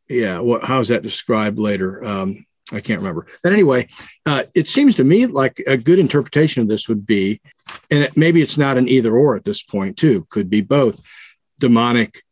yeah 0.08 0.40
what 0.40 0.64
how 0.64 0.80
is 0.80 0.88
that 0.88 1.04
described 1.04 1.60
later 1.60 2.04
um, 2.04 2.46
I 2.72 2.82
can't 2.82 3.00
remember. 3.00 3.28
But 3.44 3.54
anyway, 3.54 3.88
uh, 4.26 4.44
it 4.54 4.68
seems 4.68 4.96
to 4.96 5.04
me 5.06 5.26
like 5.26 5.64
a 5.66 5.78
good 5.78 6.00
interpretation 6.00 6.62
of 6.62 6.68
this 6.68 6.90
would 6.90 7.06
be, 7.06 7.40
and 7.90 8.04
it, 8.04 8.18
maybe 8.18 8.42
it's 8.42 8.58
not 8.58 8.78
an 8.78 8.90
either 8.90 9.16
or 9.16 9.38
at 9.38 9.46
this 9.46 9.64
point, 9.64 9.96
too, 9.96 10.28
could 10.30 10.50
be 10.50 10.60
both 10.60 11.02
demonic 11.60 12.24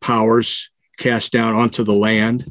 powers 0.00 0.70
cast 0.96 1.30
down 1.30 1.54
onto 1.54 1.84
the 1.84 1.92
land 1.92 2.50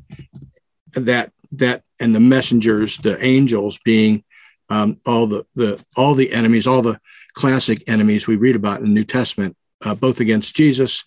that 0.94 1.32
that 1.54 1.84
and 2.00 2.14
the 2.14 2.20
messengers 2.20 2.98
the 2.98 3.24
angels 3.24 3.80
being 3.84 4.24
um, 4.70 4.98
all 5.06 5.28
the 5.28 5.46
the 5.56 5.84
all 5.96 6.16
the 6.16 6.32
enemies 6.32 6.68
all 6.68 6.82
the 6.82 7.00
classic 7.34 7.84
enemies 7.88 8.28
we 8.28 8.36
read 8.36 8.56
about 8.56 8.80
in 8.80 8.86
the 8.86 8.92
new 8.92 9.04
testament 9.04 9.56
uh, 9.84 9.96
both 9.96 10.20
against 10.20 10.56
jesus 10.56 11.04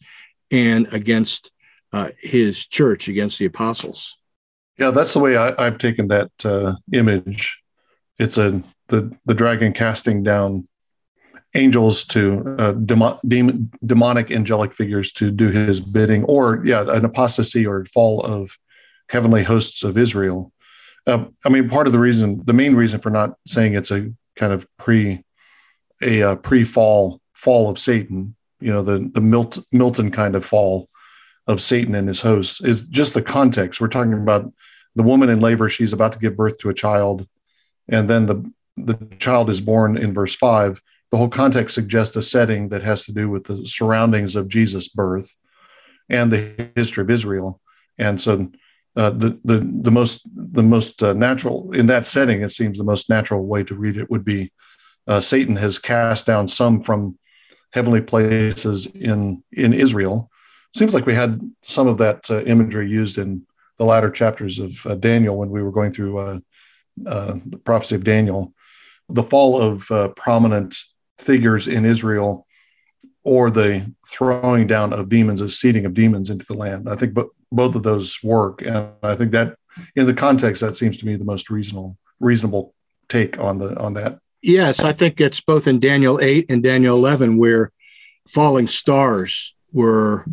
and 0.51 0.87
against 0.93 1.51
uh, 1.93 2.11
his 2.21 2.67
church 2.67 3.09
against 3.09 3.39
the 3.39 3.45
apostles 3.45 4.19
yeah, 4.79 4.91
that's 4.91 5.13
the 5.13 5.21
way 5.21 5.37
I, 5.37 5.65
have 5.65 5.79
taken 5.79 6.09
that 6.09 6.31
uh, 6.45 6.75
image. 6.93 7.61
It's 8.19 8.39
a 8.39 8.63
the 8.89 9.15
the 9.25 9.35
dragon 9.35 9.73
casting 9.73 10.23
down 10.23 10.69
angels 11.55 12.05
to 12.07 12.57
uh, 12.59 12.73
demo, 12.73 13.21
demon, 13.27 13.71
demonic 13.87 14.33
angelic 14.33 14.73
figures 14.73 15.13
to 15.13 15.31
do 15.31 15.51
his 15.51 15.81
bidding, 15.81 16.25
or 16.25 16.63
yeah, 16.65 16.85
an 16.89 17.05
apostasy 17.05 17.67
or 17.67 17.85
fall 17.87 18.23
of 18.23 18.59
heavenly 19.09 19.45
hosts 19.45 19.85
of 19.85 19.97
Israel. 19.97 20.53
Uh, 21.07 21.27
I 21.45 21.51
mean, 21.51 21.69
part 21.69 21.87
of 21.87 21.93
the 21.93 21.99
reason, 21.99 22.43
the 22.45 22.53
main 22.53 22.75
reason 22.75 23.01
for 23.01 23.11
not 23.11 23.37
saying 23.47 23.75
it's 23.75 23.91
a 23.91 24.11
kind 24.35 24.53
of 24.53 24.67
pre 24.77 25.23
a 26.05 26.23
uh, 26.23 26.35
pre 26.37 26.64
fall 26.64 27.21
fall 27.33 27.69
of 27.69 27.79
Satan, 27.79 28.37
you 28.61 28.73
know, 28.73 28.83
the 28.83 29.11
the 29.12 29.21
Milton, 29.21 29.64
Milton 29.73 30.11
kind 30.11 30.35
of 30.35 30.45
fall 30.45 30.88
of 31.47 31.61
Satan 31.61 31.95
and 31.95 32.09
his 32.09 32.21
hosts 32.21 32.62
is 32.62 32.88
just 32.88 33.14
the 33.14 33.23
context. 33.23 33.81
We're 33.81 33.88
talking 33.88 34.14
about 34.14 34.53
the 34.95 35.03
woman 35.03 35.29
in 35.29 35.40
labor; 35.40 35.69
she's 35.69 35.93
about 35.93 36.12
to 36.12 36.19
give 36.19 36.37
birth 36.37 36.59
to 36.59 36.71
a 36.71 36.75
child, 36.75 37.27
and 37.88 38.09
then 38.09 38.27
the 38.27 38.51
the 38.77 38.99
child 39.19 39.51
is 39.51 39.61
born 39.61 39.97
in 39.97 40.14
verse 40.14 40.35
five. 40.35 40.81
The 41.11 41.17
whole 41.17 41.29
context 41.29 41.75
suggests 41.75 42.17
a 42.17 42.23
setting 42.23 42.69
that 42.69 42.83
has 42.83 43.05
to 43.05 43.12
do 43.12 43.29
with 43.29 43.45
the 43.45 43.67
surroundings 43.67 44.35
of 44.35 44.49
Jesus' 44.49 44.88
birth 44.88 45.31
and 46.09 46.31
the 46.31 46.73
history 46.75 47.03
of 47.03 47.11
Israel. 47.11 47.61
And 47.99 48.21
so, 48.21 48.51
uh, 48.97 49.11
the 49.11 49.38
the 49.45 49.59
the 49.83 49.90
most 49.90 50.27
the 50.35 50.62
most 50.62 51.03
uh, 51.03 51.12
natural 51.12 51.73
in 51.73 51.87
that 51.87 52.07
setting, 52.07 52.43
it 52.43 52.53
seems 52.53 52.79
the 52.79 52.85
most 52.85 53.09
natural 53.11 53.45
way 53.45 53.62
to 53.64 53.75
read 53.75 53.97
it 53.97 54.11
would 54.11 54.25
be 54.25 54.51
uh, 55.07 55.21
Satan 55.21 55.57
has 55.57 55.79
cast 55.79 56.27
down 56.27 56.49
some 56.49 56.83
from 56.83 57.19
heavenly 57.73 58.01
places 58.01 58.87
in 58.87 59.43
in 59.53 59.73
Israel 59.73 60.31
seems 60.75 60.93
like 60.93 61.07
we 61.07 61.14
had 61.14 61.40
some 61.62 61.87
of 61.87 61.99
that 61.99 62.29
uh, 62.31 62.43
imagery 62.43 62.88
used 62.88 63.19
in 63.19 63.47
the 63.79 63.85
latter 63.85 64.11
chapters 64.11 64.59
of 64.59 64.87
uh, 64.87 64.95
Daniel 64.97 65.37
when 65.37 65.51
we 65.51 65.62
were 65.62 65.71
going 65.71 65.93
through 65.93 66.19
uh, 66.19 66.38
uh 67.07 67.35
the 67.47 67.59
prophecy 67.59 67.95
of 67.95 68.05
Daniel. 68.05 68.53
The 69.09 69.23
fall 69.23 69.61
of 69.61 69.90
uh, 69.90 70.09
prominent 70.09 70.75
figures 71.19 71.69
in 71.69 71.85
Israel 71.85 72.47
or 73.23 73.51
the 73.51 73.93
throwing 74.09 74.67
down 74.67 74.93
of 74.93 75.09
demons, 75.09 75.40
a 75.40 75.49
seeding 75.49 75.87
of 75.87 75.95
demons 75.95 76.31
into 76.31 76.45
the 76.47 76.55
land. 76.55 76.88
I 76.88 76.97
think 76.97 77.17
both 77.53 77.75
of 77.75 77.83
those 77.83 78.19
work. 78.23 78.62
And 78.62 78.90
I 79.03 79.14
think 79.14 79.31
that 79.33 79.57
in 79.97 80.07
the 80.07 80.14
context, 80.14 80.61
that 80.61 80.77
seems 80.77 80.99
to 80.99 81.07
me 81.07 81.17
the 81.17 81.25
most 81.25 81.51
reasonable, 81.51 81.97
reasonable 82.21 82.75
take 83.09 83.38
on 83.38 83.59
the 83.59 83.79
on 83.79 83.95
that. 83.95 84.19
Yes, 84.44 84.80
I 84.80 84.92
think 84.92 85.22
it's 85.22 85.40
both 85.40 85.66
in 85.66 85.80
Daniel 85.80 86.20
8 86.20 86.50
and 86.50 86.62
Daniel 86.62 86.96
11 86.96 87.38
where 87.38 87.72
falling 88.28 88.66
stars 88.66 89.57
were 89.72 90.26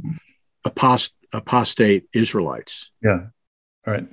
apost- 0.68 1.14
apostate 1.32 2.10
Israelites. 2.14 2.92
Yeah. 3.02 3.28
All 3.88 3.94
right. 3.94 4.06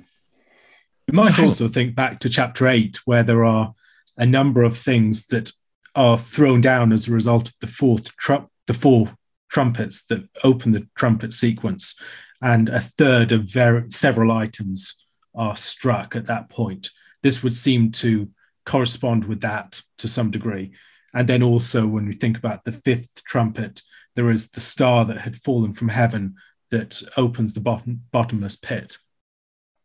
We 1.11 1.15
might 1.17 1.37
also 1.37 1.67
think 1.67 1.95
back 1.95 2.21
to 2.21 2.29
chapter 2.29 2.65
eight, 2.67 2.99
where 3.05 3.23
there 3.23 3.43
are 3.43 3.73
a 4.15 4.25
number 4.25 4.63
of 4.63 4.77
things 4.77 5.25
that 5.27 5.51
are 5.95 6.17
thrown 6.17 6.61
down 6.61 6.93
as 6.93 7.07
a 7.07 7.11
result 7.11 7.49
of 7.49 7.55
the 7.59 7.67
fourth 7.67 8.15
trump, 8.15 8.49
the 8.67 8.73
four 8.73 9.11
trumpets 9.49 10.05
that 10.05 10.23
open 10.45 10.71
the 10.71 10.87
trumpet 10.95 11.33
sequence, 11.33 11.99
and 12.41 12.69
a 12.69 12.79
third 12.79 13.33
of 13.33 13.51
ver- 13.51 13.87
several 13.89 14.31
items 14.31 15.03
are 15.35 15.57
struck 15.57 16.15
at 16.15 16.27
that 16.27 16.49
point. 16.49 16.91
This 17.21 17.43
would 17.43 17.55
seem 17.55 17.91
to 17.93 18.29
correspond 18.69 19.25
with 19.25 19.41
that 19.41 19.81
to 19.97 20.07
some 20.07 20.29
degree. 20.29 20.71
And 21.13 21.27
then 21.27 21.41
also, 21.41 21.87
when 21.87 22.05
we 22.05 22.13
think 22.13 22.37
about 22.37 22.63
the 22.63 22.71
fifth 22.71 23.23
trumpet, 23.23 23.81
there 24.15 24.29
is 24.29 24.51
the 24.51 24.61
star 24.61 25.05
that 25.05 25.17
had 25.17 25.41
fallen 25.43 25.73
from 25.73 25.89
heaven 25.89 26.35
that 26.69 27.01
opens 27.17 27.55
the 27.55 27.61
bottom, 27.61 28.03
bottomless 28.11 28.55
pit. 28.55 28.99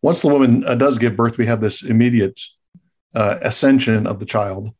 Once 0.02 0.20
the 0.20 0.28
woman 0.28 0.64
uh, 0.66 0.74
does 0.74 0.98
give 0.98 1.16
birth, 1.16 1.38
we 1.38 1.46
have 1.46 1.62
this 1.62 1.82
immediate 1.82 2.38
uh, 3.14 3.38
ascension 3.40 4.06
of 4.06 4.18
the 4.18 4.26
child. 4.26 4.70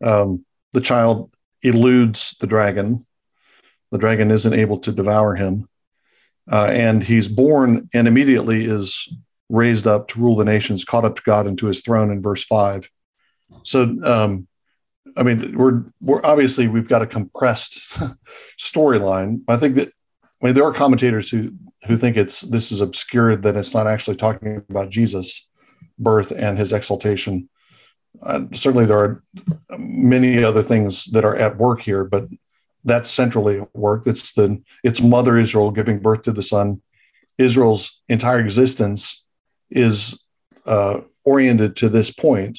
Um, 0.00 0.44
the 0.72 0.80
child 0.80 1.34
eludes 1.62 2.36
the 2.40 2.46
dragon. 2.46 3.04
The 3.90 3.98
dragon 3.98 4.30
isn't 4.30 4.54
able 4.54 4.78
to 4.80 4.92
devour 4.92 5.34
him. 5.34 5.66
Uh, 6.50 6.68
and 6.70 7.02
he's 7.02 7.26
born 7.26 7.88
and 7.92 8.06
immediately 8.06 8.66
is 8.66 9.12
raised 9.54 9.86
up 9.86 10.08
to 10.08 10.20
rule 10.20 10.36
the 10.36 10.44
nations, 10.44 10.84
caught 10.84 11.04
up 11.04 11.16
to 11.16 11.22
God 11.22 11.46
and 11.46 11.56
to 11.58 11.66
his 11.66 11.80
throne 11.80 12.10
in 12.10 12.20
verse 12.20 12.44
5. 12.44 12.90
So, 13.62 13.96
um, 14.04 14.48
I 15.16 15.22
mean, 15.22 15.56
we're 15.56 15.84
we're 16.00 16.24
obviously 16.24 16.66
we've 16.66 16.88
got 16.88 17.02
a 17.02 17.06
compressed 17.06 17.80
storyline. 18.58 19.42
I 19.48 19.56
think 19.56 19.76
that 19.76 19.88
I 20.42 20.46
mean 20.46 20.54
there 20.54 20.64
are 20.64 20.72
commentators 20.72 21.30
who 21.30 21.52
who 21.86 21.96
think 21.96 22.16
it's 22.16 22.40
this 22.40 22.72
is 22.72 22.80
obscured 22.80 23.42
that 23.44 23.56
it's 23.56 23.74
not 23.74 23.86
actually 23.86 24.16
talking 24.16 24.62
about 24.68 24.90
Jesus' 24.90 25.46
birth 25.98 26.32
and 26.32 26.58
his 26.58 26.72
exaltation. 26.72 27.48
Uh, 28.22 28.46
certainly, 28.54 28.86
there 28.86 28.98
are 28.98 29.22
many 29.78 30.42
other 30.42 30.62
things 30.62 31.04
that 31.06 31.24
are 31.24 31.36
at 31.36 31.58
work 31.58 31.82
here, 31.82 32.04
but 32.04 32.26
that's 32.84 33.10
centrally 33.10 33.60
at 33.60 33.74
work. 33.74 34.06
It's 34.06 34.32
the 34.32 34.60
it's 34.82 35.00
Mother 35.00 35.36
Israel 35.36 35.70
giving 35.70 36.00
birth 36.00 36.22
to 36.22 36.32
the 36.32 36.42
Son. 36.42 36.82
Israel's 37.38 38.02
entire 38.08 38.38
existence 38.38 39.23
is 39.74 40.18
uh, 40.66 41.00
oriented 41.24 41.76
to 41.76 41.88
this 41.88 42.10
point 42.10 42.58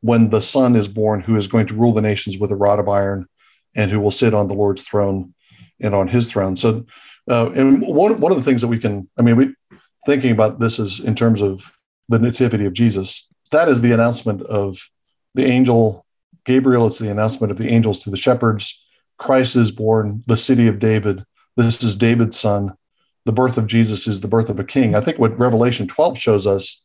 when 0.00 0.30
the 0.30 0.42
Son 0.42 0.76
is 0.76 0.88
born, 0.88 1.20
who 1.20 1.36
is 1.36 1.46
going 1.46 1.66
to 1.68 1.74
rule 1.74 1.92
the 1.92 2.02
nations 2.02 2.38
with 2.38 2.52
a 2.52 2.56
rod 2.56 2.78
of 2.78 2.88
iron, 2.88 3.26
and 3.74 3.90
who 3.90 4.00
will 4.00 4.10
sit 4.10 4.34
on 4.34 4.48
the 4.48 4.54
Lord's 4.54 4.82
throne 4.82 5.34
and 5.80 5.94
on 5.94 6.08
His 6.08 6.30
throne. 6.30 6.56
So, 6.56 6.86
uh, 7.28 7.50
and 7.52 7.82
one 7.82 8.18
one 8.20 8.32
of 8.32 8.38
the 8.38 8.44
things 8.44 8.60
that 8.60 8.68
we 8.68 8.78
can, 8.78 9.08
I 9.18 9.22
mean, 9.22 9.36
we 9.36 9.54
thinking 10.06 10.30
about 10.30 10.60
this 10.60 10.78
is 10.78 11.00
in 11.00 11.14
terms 11.14 11.42
of 11.42 11.62
the 12.08 12.18
nativity 12.18 12.66
of 12.66 12.72
Jesus. 12.72 13.28
That 13.50 13.68
is 13.68 13.82
the 13.82 13.92
announcement 13.92 14.42
of 14.42 14.78
the 15.34 15.44
angel 15.44 16.06
Gabriel. 16.44 16.86
It's 16.86 16.98
the 16.98 17.10
announcement 17.10 17.50
of 17.50 17.58
the 17.58 17.68
angels 17.68 18.00
to 18.00 18.10
the 18.10 18.16
shepherds 18.16 18.86
Christ 19.18 19.56
is 19.56 19.70
born, 19.70 20.22
the 20.26 20.36
city 20.36 20.66
of 20.66 20.78
David. 20.78 21.24
This 21.56 21.82
is 21.82 21.96
David's 21.96 22.38
son. 22.38 22.74
The 23.26 23.32
birth 23.32 23.58
of 23.58 23.66
Jesus 23.66 24.06
is 24.06 24.20
the 24.20 24.28
birth 24.28 24.48
of 24.50 24.60
a 24.60 24.64
king. 24.64 24.94
I 24.94 25.00
think 25.00 25.18
what 25.18 25.38
Revelation 25.38 25.88
12 25.88 26.16
shows 26.16 26.46
us 26.46 26.84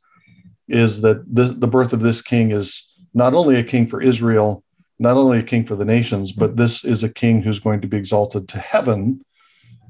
is 0.67 1.01
that 1.01 1.23
the, 1.33 1.67
birth 1.67 1.93
of 1.93 2.01
this 2.01 2.19
king 2.19 2.51
is 2.51 2.91
not 3.13 3.35
only 3.35 3.57
a 3.57 3.63
king 3.63 3.85
for 3.85 4.01
Israel, 4.01 4.63
not 4.97 5.17
only 5.17 5.37
a 5.37 5.43
king 5.43 5.65
for 5.65 5.75
the 5.75 5.85
nations, 5.85 6.31
but 6.31 6.57
this 6.57 6.83
is 6.83 7.03
a 7.03 7.13
king 7.13 7.43
who's 7.43 7.59
going 7.59 7.79
to 7.81 7.87
be 7.87 7.95
exalted 7.97 8.47
to 8.49 8.57
heaven 8.57 9.23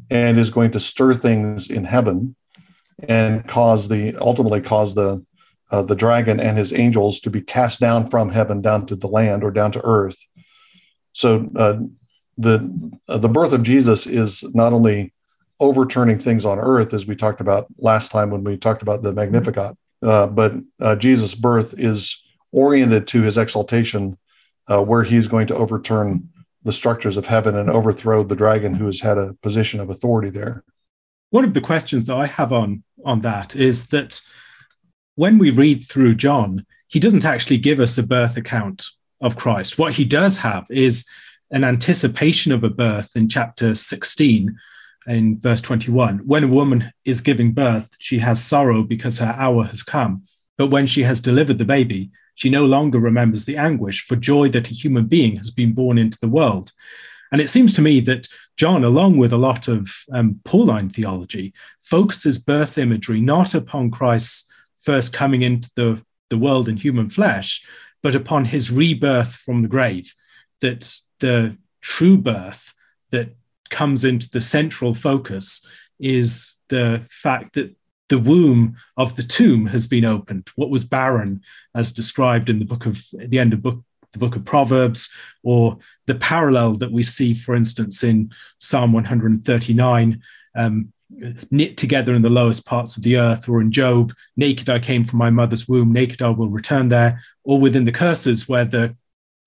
and 0.09 0.37
is 0.37 0.49
going 0.49 0.71
to 0.71 0.79
stir 0.79 1.13
things 1.13 1.69
in 1.69 1.85
heaven 1.85 2.35
and 3.07 3.47
cause 3.47 3.87
the 3.87 4.13
ultimately 4.17 4.59
cause 4.59 4.93
the 4.93 5.25
uh, 5.71 5.81
the 5.81 5.95
dragon 5.95 6.41
and 6.41 6.57
his 6.57 6.73
angels 6.73 7.21
to 7.21 7.29
be 7.29 7.41
cast 7.41 7.79
down 7.79 8.07
from 8.07 8.29
heaven 8.29 8.61
down 8.61 8.85
to 8.85 8.95
the 8.97 9.07
land 9.07 9.41
or 9.41 9.51
down 9.51 9.71
to 9.71 9.81
earth. 9.85 10.17
So 11.13 11.49
uh, 11.55 11.79
the 12.37 12.99
uh, 13.07 13.19
the 13.19 13.29
birth 13.29 13.53
of 13.53 13.63
Jesus 13.63 14.05
is 14.05 14.43
not 14.53 14.73
only 14.73 15.13
overturning 15.61 16.19
things 16.19 16.45
on 16.45 16.59
earth, 16.59 16.93
as 16.93 17.07
we 17.07 17.15
talked 17.15 17.39
about 17.39 17.67
last 17.77 18.11
time 18.11 18.31
when 18.31 18.43
we 18.43 18.57
talked 18.57 18.81
about 18.81 19.01
the 19.01 19.13
Magnificat, 19.13 19.77
uh, 20.01 20.27
but 20.27 20.53
uh, 20.81 20.95
Jesus' 20.95 21.35
birth 21.35 21.75
is 21.77 22.21
oriented 22.51 23.07
to 23.07 23.21
his 23.21 23.37
exaltation, 23.37 24.17
uh, 24.67 24.83
where 24.83 25.03
he's 25.03 25.27
going 25.27 25.47
to 25.47 25.55
overturn 25.55 26.27
the 26.63 26.73
structures 26.73 27.15
of 27.15 27.25
heaven 27.25 27.55
and 27.55 27.69
overthrow 27.69 28.23
the 28.23 28.35
dragon 28.35 28.73
who 28.73 28.87
has 28.87 28.99
had 28.99 29.17
a 29.17 29.33
position 29.41 29.79
of 29.79 29.89
authority 29.89 30.29
there. 30.29 30.63
One 31.29 31.45
of 31.45 31.53
the 31.53 31.61
questions 31.61 32.05
that 32.05 32.17
I 32.17 32.25
have 32.25 32.51
on 32.51 32.83
on 33.05 33.21
that 33.21 33.55
is 33.55 33.87
that 33.87 34.21
when 35.15 35.37
we 35.37 35.49
read 35.49 35.85
through 35.85 36.15
John, 36.15 36.65
he 36.87 36.99
doesn't 36.99 37.25
actually 37.25 37.57
give 37.57 37.79
us 37.79 37.97
a 37.97 38.03
birth 38.03 38.35
account 38.35 38.85
of 39.21 39.37
Christ. 39.37 39.77
What 39.77 39.93
he 39.93 40.05
does 40.05 40.37
have 40.37 40.65
is 40.69 41.07
an 41.51 41.63
anticipation 41.63 42.51
of 42.51 42.63
a 42.63 42.69
birth 42.69 43.15
in 43.15 43.29
chapter 43.29 43.75
16 43.75 44.57
in 45.07 45.37
verse 45.37 45.61
21. 45.61 46.19
When 46.19 46.43
a 46.43 46.47
woman 46.47 46.91
is 47.05 47.21
giving 47.21 47.53
birth, 47.53 47.89
she 47.99 48.19
has 48.19 48.43
sorrow 48.43 48.83
because 48.83 49.19
her 49.19 49.35
hour 49.37 49.63
has 49.65 49.83
come. 49.83 50.23
But 50.57 50.67
when 50.67 50.87
she 50.87 51.03
has 51.03 51.21
delivered 51.21 51.57
the 51.57 51.65
baby, 51.65 52.11
she 52.35 52.49
no 52.49 52.65
longer 52.65 52.99
remembers 52.99 53.45
the 53.45 53.57
anguish 53.57 54.05
for 54.05 54.15
joy 54.15 54.49
that 54.49 54.69
a 54.69 54.73
human 54.73 55.07
being 55.07 55.37
has 55.37 55.51
been 55.51 55.73
born 55.73 55.97
into 55.97 56.19
the 56.19 56.27
world. 56.27 56.71
And 57.31 57.41
it 57.41 57.49
seems 57.49 57.73
to 57.75 57.81
me 57.81 57.99
that 58.01 58.27
John, 58.57 58.83
along 58.83 59.17
with 59.17 59.33
a 59.33 59.37
lot 59.37 59.67
of 59.67 59.89
um, 60.11 60.39
Pauline 60.43 60.89
theology, 60.89 61.53
focuses 61.79 62.37
birth 62.37 62.77
imagery 62.77 63.21
not 63.21 63.55
upon 63.55 63.89
Christ's 63.89 64.49
first 64.81 65.13
coming 65.13 65.41
into 65.41 65.71
the, 65.75 66.03
the 66.29 66.37
world 66.37 66.67
in 66.67 66.77
human 66.77 67.09
flesh, 67.09 67.63
but 68.03 68.15
upon 68.15 68.45
his 68.45 68.71
rebirth 68.71 69.35
from 69.35 69.61
the 69.61 69.67
grave. 69.67 70.13
That 70.59 70.93
the 71.19 71.57
true 71.81 72.17
birth 72.17 72.73
that 73.11 73.35
comes 73.71 74.05
into 74.05 74.29
the 74.29 74.41
central 74.41 74.93
focus 74.93 75.65
is 75.99 76.57
the 76.69 77.01
fact 77.09 77.55
that 77.55 77.75
the 78.09 78.19
womb 78.19 78.75
of 78.97 79.15
the 79.15 79.23
tomb 79.23 79.65
has 79.67 79.87
been 79.87 80.03
opened. 80.03 80.49
What 80.55 80.69
was 80.69 80.83
barren, 80.83 81.41
as 81.73 81.93
described 81.93 82.49
in 82.49 82.59
the 82.59 82.65
book 82.65 82.85
of 82.85 83.03
the 83.13 83.39
end 83.39 83.53
of 83.53 83.61
book, 83.61 83.83
the 84.11 84.19
book 84.19 84.35
of 84.35 84.43
Proverbs, 84.43 85.09
or 85.43 85.77
the 86.07 86.15
parallel 86.15 86.73
that 86.73 86.91
we 86.91 87.03
see, 87.03 87.33
for 87.33 87.55
instance, 87.55 88.03
in 88.03 88.31
Psalm 88.59 88.91
139, 88.91 90.21
um, 90.55 90.91
knit 91.49 91.77
together 91.77 92.13
in 92.13 92.21
the 92.21 92.29
lowest 92.29 92.65
parts 92.65 92.97
of 92.97 93.03
the 93.03 93.15
earth, 93.15 93.47
or 93.47 93.61
in 93.61 93.71
Job, 93.71 94.13
naked 94.35 94.69
I 94.69 94.79
came 94.79 95.05
from 95.05 95.19
my 95.19 95.29
mother's 95.29 95.69
womb, 95.69 95.93
naked 95.93 96.21
I 96.21 96.29
will 96.29 96.49
return 96.49 96.89
there, 96.89 97.23
or 97.45 97.59
within 97.59 97.85
the 97.85 97.93
curses 97.93 98.49
where 98.49 98.65
the 98.65 98.95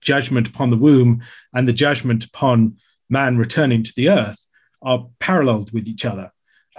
judgment 0.00 0.48
upon 0.48 0.70
the 0.70 0.76
womb 0.76 1.22
and 1.52 1.68
the 1.68 1.72
judgment 1.72 2.24
upon 2.24 2.76
man 3.08 3.36
returning 3.36 3.82
to 3.84 3.92
the 3.96 4.08
earth 4.08 4.46
are 4.82 5.06
paralleled 5.18 5.72
with 5.72 5.86
each 5.86 6.04
other. 6.04 6.32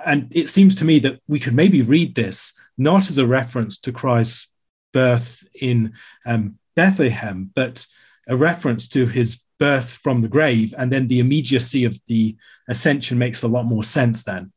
And 0.05 0.27
it 0.31 0.49
seems 0.49 0.75
to 0.77 0.85
me 0.85 0.99
that 0.99 1.19
we 1.27 1.39
could 1.39 1.53
maybe 1.53 1.81
read 1.81 2.15
this 2.15 2.59
not 2.77 3.09
as 3.09 3.17
a 3.17 3.25
reference 3.25 3.79
to 3.81 3.91
Christ's 3.91 4.51
birth 4.91 5.43
in 5.59 5.93
um, 6.25 6.59
Bethlehem, 6.75 7.51
but 7.55 7.85
a 8.27 8.35
reference 8.35 8.89
to 8.89 9.05
his 9.05 9.43
birth 9.59 9.99
from 10.03 10.21
the 10.21 10.27
grave. 10.27 10.73
And 10.77 10.91
then 10.91 11.07
the 11.07 11.19
immediacy 11.19 11.85
of 11.85 11.99
the 12.07 12.35
ascension 12.67 13.17
makes 13.17 13.43
a 13.43 13.47
lot 13.47 13.65
more 13.65 13.83
sense 13.83 14.23
then. 14.23 14.51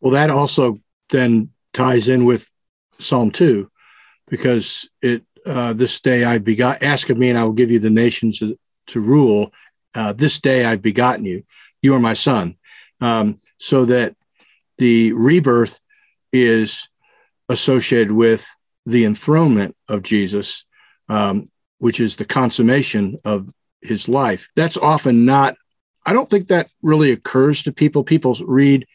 Well, 0.00 0.12
that 0.12 0.30
also 0.30 0.76
then 1.10 1.50
ties 1.72 2.08
in 2.08 2.24
with 2.24 2.48
Psalm 2.98 3.30
2 3.30 3.70
because 4.28 4.88
it 5.02 5.24
uh, 5.46 5.72
this 5.72 6.00
day 6.00 6.24
I 6.24 6.38
begot, 6.38 6.82
ask 6.82 7.08
of 7.10 7.18
me, 7.18 7.30
and 7.30 7.38
I 7.38 7.44
will 7.44 7.52
give 7.52 7.70
you 7.70 7.78
the 7.78 7.90
nations 7.90 8.38
to, 8.40 8.58
to 8.88 9.00
rule. 9.00 9.52
Uh, 9.94 10.12
this 10.12 10.40
day 10.40 10.64
I've 10.64 10.82
begotten 10.82 11.24
you. 11.24 11.44
You 11.82 11.94
are 11.94 12.00
my 12.00 12.14
son. 12.14 12.56
Um, 13.00 13.38
so 13.58 13.84
that 13.86 14.14
the 14.78 15.12
rebirth 15.12 15.80
is 16.32 16.88
associated 17.48 18.12
with 18.12 18.46
the 18.86 19.04
enthronement 19.04 19.76
of 19.88 20.02
Jesus, 20.02 20.64
um, 21.08 21.48
which 21.78 22.00
is 22.00 22.16
the 22.16 22.24
consummation 22.24 23.18
of 23.24 23.50
his 23.82 24.08
life. 24.08 24.48
That's 24.56 24.76
often 24.76 25.24
not, 25.24 25.56
I 26.06 26.12
don't 26.12 26.28
think 26.28 26.48
that 26.48 26.70
really 26.82 27.12
occurs 27.12 27.62
to 27.64 27.72
people. 27.72 28.04
People 28.04 28.36
read 28.44 28.86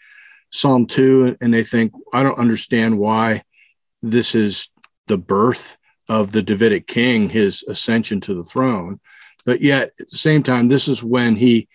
Psalm 0.51 0.88
2 0.88 1.38
and 1.41 1.53
they 1.53 1.63
think, 1.63 1.91
I 2.13 2.23
don't 2.23 2.39
understand 2.39 2.97
why 2.97 3.43
this 4.01 4.36
is 4.36 4.69
the 5.08 5.17
birth 5.17 5.77
of 6.08 6.31
the 6.31 6.41
Davidic 6.41 6.88
king, 6.88 7.29
his 7.29 7.63
ascension 7.67 8.21
to 8.21 8.34
the 8.34 8.43
throne. 8.43 8.99
But 9.45 9.62
yet, 9.62 9.91
at 9.99 10.10
the 10.10 10.17
same 10.17 10.43
time, 10.43 10.67
this 10.67 10.88
is 10.88 11.03
when 11.03 11.36
he 11.36 11.67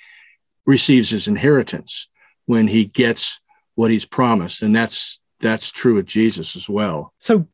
receives 0.67 1.11
his 1.11 1.29
inheritance, 1.29 2.09
when 2.47 2.69
he 2.69 2.85
gets 2.85 3.41
what 3.75 3.91
he's 3.91 4.05
promised. 4.05 4.63
And 4.63 4.75
that's 4.75 5.21
that's 5.41 5.71
true 5.71 5.95
with 5.95 6.07
Jesus 6.07 6.55
as 6.57 6.69
well. 6.69 7.15
So 7.21 7.49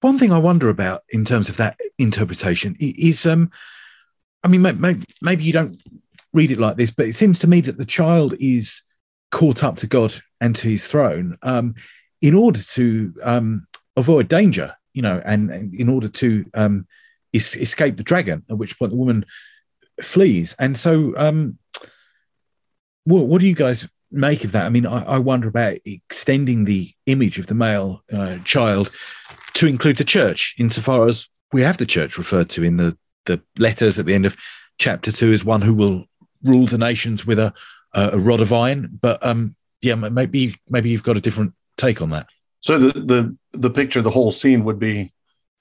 one 0.00 0.18
thing 0.18 0.30
I 0.32 0.38
wonder 0.38 0.68
about 0.68 1.02
in 1.08 1.24
terms 1.24 1.48
of 1.48 1.56
that 1.56 1.78
interpretation 1.98 2.76
is 2.78 3.26
um 3.26 3.50
I 4.42 4.48
mean 4.48 4.62
maybe, 4.62 5.04
maybe 5.22 5.44
you 5.44 5.52
don't 5.52 5.80
read 6.32 6.50
it 6.50 6.60
like 6.60 6.76
this, 6.76 6.90
but 6.90 7.06
it 7.06 7.14
seems 7.14 7.38
to 7.40 7.46
me 7.46 7.60
that 7.62 7.78
the 7.78 7.84
child 7.84 8.34
is 8.38 8.82
caught 9.30 9.64
up 9.64 9.76
to 9.76 9.86
God 9.86 10.14
and 10.40 10.54
to 10.56 10.68
his 10.68 10.86
throne 10.86 11.36
um, 11.42 11.74
in 12.20 12.34
order 12.34 12.60
to 12.60 13.14
um, 13.22 13.66
avoid 13.96 14.28
danger 14.28 14.76
you 14.94 15.02
know, 15.02 15.20
and, 15.24 15.50
and 15.50 15.74
in 15.74 15.88
order 15.88 16.08
to 16.08 16.46
um, 16.54 16.86
es- 17.34 17.56
escape 17.56 17.96
the 17.96 18.02
dragon, 18.02 18.42
at 18.48 18.56
which 18.56 18.78
point 18.78 18.92
the 18.92 18.96
woman 18.96 19.26
flees. 20.02 20.54
And 20.58 20.76
so, 20.76 21.14
um, 21.16 21.58
what, 23.04 23.26
what 23.26 23.40
do 23.40 23.46
you 23.46 23.54
guys 23.54 23.88
make 24.10 24.44
of 24.44 24.52
that? 24.52 24.66
I 24.66 24.68
mean, 24.68 24.86
I, 24.86 25.04
I 25.04 25.18
wonder 25.18 25.48
about 25.48 25.78
extending 25.84 26.64
the 26.64 26.92
image 27.06 27.38
of 27.38 27.46
the 27.46 27.54
male 27.54 28.02
uh, 28.12 28.38
child 28.44 28.90
to 29.54 29.66
include 29.66 29.96
the 29.96 30.04
church, 30.04 30.54
insofar 30.58 31.06
as 31.06 31.28
we 31.52 31.62
have 31.62 31.78
the 31.78 31.86
church 31.86 32.18
referred 32.18 32.50
to 32.50 32.64
in 32.64 32.76
the, 32.76 32.96
the 33.26 33.40
letters 33.58 33.98
at 33.98 34.06
the 34.06 34.14
end 34.14 34.26
of 34.26 34.36
chapter 34.78 35.12
two 35.12 35.32
as 35.32 35.44
one 35.44 35.62
who 35.62 35.74
will 35.74 36.04
rule 36.42 36.66
the 36.66 36.78
nations 36.78 37.26
with 37.26 37.38
a, 37.38 37.54
a 37.92 38.18
rod 38.18 38.40
of 38.40 38.52
iron. 38.52 38.98
But 39.00 39.24
um, 39.24 39.54
yeah, 39.80 39.94
maybe 39.94 40.56
maybe 40.68 40.90
you've 40.90 41.02
got 41.02 41.16
a 41.16 41.20
different 41.20 41.54
take 41.76 42.02
on 42.02 42.10
that. 42.10 42.26
So 42.60 42.78
the 42.78 43.00
the 43.00 43.36
the 43.52 43.70
picture, 43.70 44.02
the 44.02 44.10
whole 44.10 44.32
scene 44.32 44.64
would 44.64 44.78
be 44.78 45.12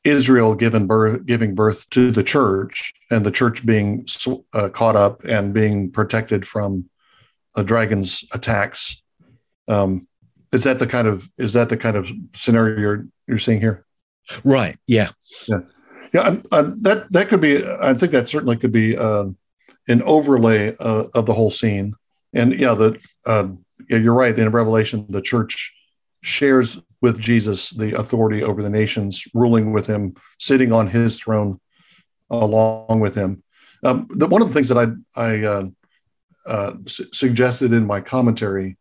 Israel 0.03 0.53
given 0.55 0.87
birth, 0.87 1.25
giving 1.25 1.55
birth 1.55 1.89
to 1.91 2.11
the 2.11 2.23
church, 2.23 2.93
and 3.09 3.25
the 3.25 3.31
church 3.31 3.65
being 3.65 4.05
uh, 4.53 4.69
caught 4.69 4.95
up 4.95 5.23
and 5.23 5.53
being 5.53 5.91
protected 5.91 6.45
from 6.45 6.89
a 7.55 7.63
dragon's 7.63 8.23
attacks. 8.33 9.01
Um, 9.67 10.07
is 10.51 10.63
that 10.65 10.79
the 10.79 10.87
kind 10.87 11.07
of 11.07 11.29
is 11.37 11.53
that 11.53 11.69
the 11.69 11.77
kind 11.77 11.95
of 11.95 12.11
scenario 12.35 12.79
you're 12.79 13.07
you're 13.27 13.39
seeing 13.39 13.59
here? 13.59 13.85
Right. 14.43 14.77
Yeah. 14.87 15.09
Yeah. 15.47 15.59
Yeah, 16.13 16.37
uh, 16.51 16.71
that 16.81 17.11
that 17.11 17.27
could 17.27 17.41
be. 17.41 17.65
I 17.65 17.95
think 17.95 18.11
that 18.11 18.29
certainly 18.29 18.55
could 18.55 18.71
be 18.71 18.95
uh, 18.95 19.25
an 19.87 20.03
overlay 20.03 20.75
uh, 20.79 21.05
of 21.15 21.25
the 21.25 21.33
whole 21.33 21.49
scene. 21.49 21.95
And 22.33 22.53
yeah, 22.53 22.75
the 22.75 22.99
uh, 23.25 23.47
yeah, 23.89 23.97
you're 23.97 24.13
right. 24.13 24.37
In 24.37 24.51
Revelation, 24.51 25.07
the 25.09 25.23
church 25.23 25.73
shares 26.21 26.79
with 27.03 27.19
Jesus 27.19 27.69
the 27.71 27.99
authority 27.99 28.41
over 28.43 28.63
the 28.63 28.69
nations, 28.69 29.27
ruling 29.33 29.73
with 29.73 29.85
him, 29.85 30.15
sitting 30.39 30.71
on 30.71 30.87
his 30.87 31.19
throne 31.19 31.59
along 32.29 33.01
with 33.01 33.13
him. 33.13 33.43
Um, 33.83 34.07
the, 34.09 34.25
one 34.25 34.41
of 34.41 34.47
the 34.47 34.53
things 34.53 34.69
that 34.69 34.77
I, 34.77 35.21
I 35.21 35.43
uh, 35.43 35.65
uh, 36.47 36.73
su- 36.87 37.09
suggested 37.11 37.73
in 37.73 37.85
my 37.85 37.99
commentary 37.99 38.77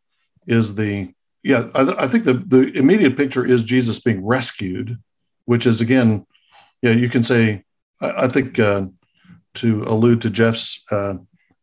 is 0.47 0.77
the 0.77 1.13
yeah 1.43 1.69
I, 1.75 2.05
I, 2.05 2.07
think 2.07 2.25
the 2.25 2.35
the 2.35 2.71
immediate 2.79 3.17
picture 3.17 3.45
is 3.45 3.65
Jesus 3.65 3.99
being 3.99 4.25
rescued, 4.25 4.99
which 5.47 5.67
is 5.67 5.81
again 5.81 6.25
yeah 6.81 6.93
you 6.93 7.09
can 7.09 7.25
say 7.25 7.65
I, 8.01 8.25
I 8.25 8.29
think 8.29 8.61
uh, 8.61 8.87
to 9.55 9.83
allude 9.83 10.23
to 10.23 10.31
Jeff's 10.31 10.85
uh, 10.93 11.15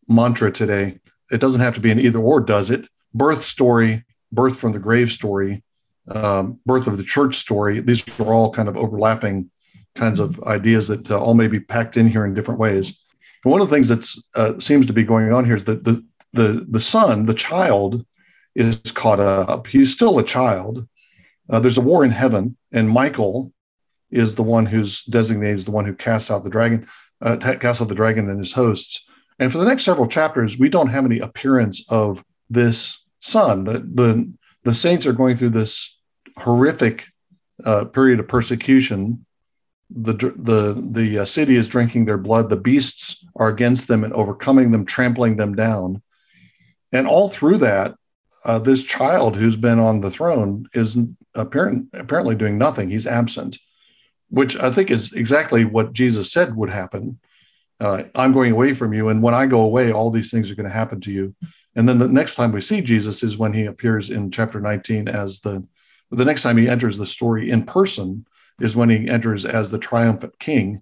mantra 0.09 0.51
today 0.51 0.99
it 1.31 1.39
doesn't 1.39 1.61
have 1.61 1.75
to 1.75 1.81
be 1.81 1.91
an 1.91 1.99
either 2.01 2.19
or 2.19 2.41
does 2.41 2.69
it 2.69 2.89
birth 3.13 3.45
story 3.45 4.03
birth 4.29 4.57
from 4.57 4.73
the 4.73 4.79
grave 4.79 5.09
story 5.09 5.63
um, 6.09 6.59
birth 6.65 6.87
of 6.87 6.97
the 6.97 7.03
church 7.03 7.35
story 7.35 7.79
these 7.79 8.03
are 8.19 8.33
all 8.33 8.51
kind 8.51 8.67
of 8.67 8.77
overlapping 8.77 9.49
kinds 9.95 10.19
of 10.19 10.41
ideas 10.43 10.87
that 10.87 11.09
uh, 11.11 11.19
all 11.19 11.33
may 11.33 11.47
be 11.47 11.59
packed 11.59 11.97
in 11.97 12.07
here 12.07 12.25
in 12.25 12.33
different 12.33 12.59
ways 12.59 13.03
one 13.43 13.61
of 13.61 13.69
the 13.69 13.75
things 13.75 13.89
that 13.89 14.05
uh, 14.35 14.59
seems 14.59 14.85
to 14.87 14.93
be 14.93 15.03
going 15.03 15.31
on 15.31 15.45
here 15.45 15.55
is 15.55 15.63
that 15.65 15.83
the, 15.83 16.05
the, 16.33 16.65
the 16.69 16.81
son, 16.81 17.23
the 17.23 17.33
child, 17.33 18.05
is 18.55 18.79
caught 18.93 19.19
up. 19.19 19.67
He's 19.67 19.93
still 19.93 20.19
a 20.19 20.23
child. 20.23 20.87
Uh, 21.49 21.59
there's 21.59 21.77
a 21.77 21.81
war 21.81 22.03
in 22.03 22.11
heaven, 22.11 22.57
and 22.71 22.89
Michael 22.89 23.53
is 24.11 24.35
the 24.35 24.43
one 24.43 24.65
who's 24.65 25.03
designated 25.03 25.57
as 25.57 25.65
the 25.65 25.71
one 25.71 25.85
who 25.85 25.95
casts 25.95 26.29
out 26.29 26.43
the 26.43 26.49
dragon, 26.49 26.87
uh, 27.21 27.37
casts 27.37 27.81
out 27.81 27.87
the 27.87 27.95
dragon 27.95 28.29
and 28.29 28.39
his 28.39 28.53
hosts. 28.53 29.05
And 29.39 29.51
for 29.51 29.57
the 29.57 29.65
next 29.65 29.83
several 29.83 30.07
chapters, 30.07 30.59
we 30.59 30.67
don't 30.67 30.87
have 30.87 31.05
any 31.05 31.19
appearance 31.19 31.89
of 31.91 32.23
this 32.49 33.05
son. 33.21 33.63
The, 33.63 33.79
the, 33.79 34.33
the 34.63 34.75
saints 34.75 35.05
are 35.07 35.13
going 35.13 35.37
through 35.37 35.51
this 35.51 35.98
horrific 36.39 37.07
uh, 37.65 37.85
period 37.85 38.19
of 38.19 38.27
persecution. 38.27 39.25
The 39.89 40.13
the 40.13 40.87
the 40.91 41.19
uh, 41.19 41.25
city 41.25 41.55
is 41.55 41.67
drinking 41.67 42.05
their 42.05 42.17
blood. 42.17 42.49
The 42.49 42.57
beasts 42.57 43.25
are 43.35 43.49
against 43.49 43.87
them 43.87 44.03
and 44.03 44.13
overcoming 44.13 44.71
them 44.71 44.85
trampling 44.85 45.35
them 45.35 45.55
down. 45.55 46.01
And 46.91 47.07
all 47.07 47.29
through 47.29 47.57
that 47.59 47.95
uh, 48.45 48.59
this 48.59 48.83
child 48.83 49.35
who's 49.35 49.57
been 49.57 49.79
on 49.79 50.01
the 50.01 50.11
throne 50.11 50.67
is 50.73 50.97
apparent, 51.35 51.87
apparently 51.93 52.35
doing 52.35 52.57
nothing. 52.57 52.89
He's 52.89 53.07
absent 53.07 53.57
which 54.29 54.55
i 54.57 54.71
think 54.71 54.89
is 54.89 55.13
exactly 55.13 55.65
what 55.65 55.93
jesus 55.93 56.31
said 56.31 56.55
would 56.55 56.69
happen. 56.69 57.19
Uh, 57.79 58.03
i'm 58.15 58.33
going 58.33 58.51
away 58.51 58.73
from 58.73 58.93
you. 58.93 59.09
And 59.09 59.21
when 59.21 59.33
i 59.33 59.45
go 59.45 59.61
away 59.61 59.91
all 59.91 60.11
these 60.11 60.31
things 60.31 60.49
are 60.49 60.55
going 60.55 60.69
to 60.69 60.73
happen 60.73 61.01
to 61.01 61.11
you. 61.11 61.35
And 61.75 61.87
then 61.87 61.99
the 61.99 62.07
next 62.07 62.35
time 62.35 62.51
we 62.51 62.61
see 62.61 62.81
jesus 62.81 63.23
is 63.23 63.37
when 63.37 63.53
he 63.53 63.65
appears 63.65 64.09
in 64.09 64.31
chapter 64.31 64.59
19 64.59 65.07
as 65.07 65.39
the 65.39 65.65
the 66.11 66.25
next 66.25 66.43
time 66.43 66.57
he 66.57 66.67
enters 66.67 66.97
the 66.97 67.05
story 67.05 67.49
in 67.49 67.63
person 67.63 68.25
is 68.59 68.75
when 68.75 68.89
he 68.89 69.07
enters 69.07 69.45
as 69.45 69.69
the 69.69 69.79
triumphant 69.79 70.37
king. 70.39 70.81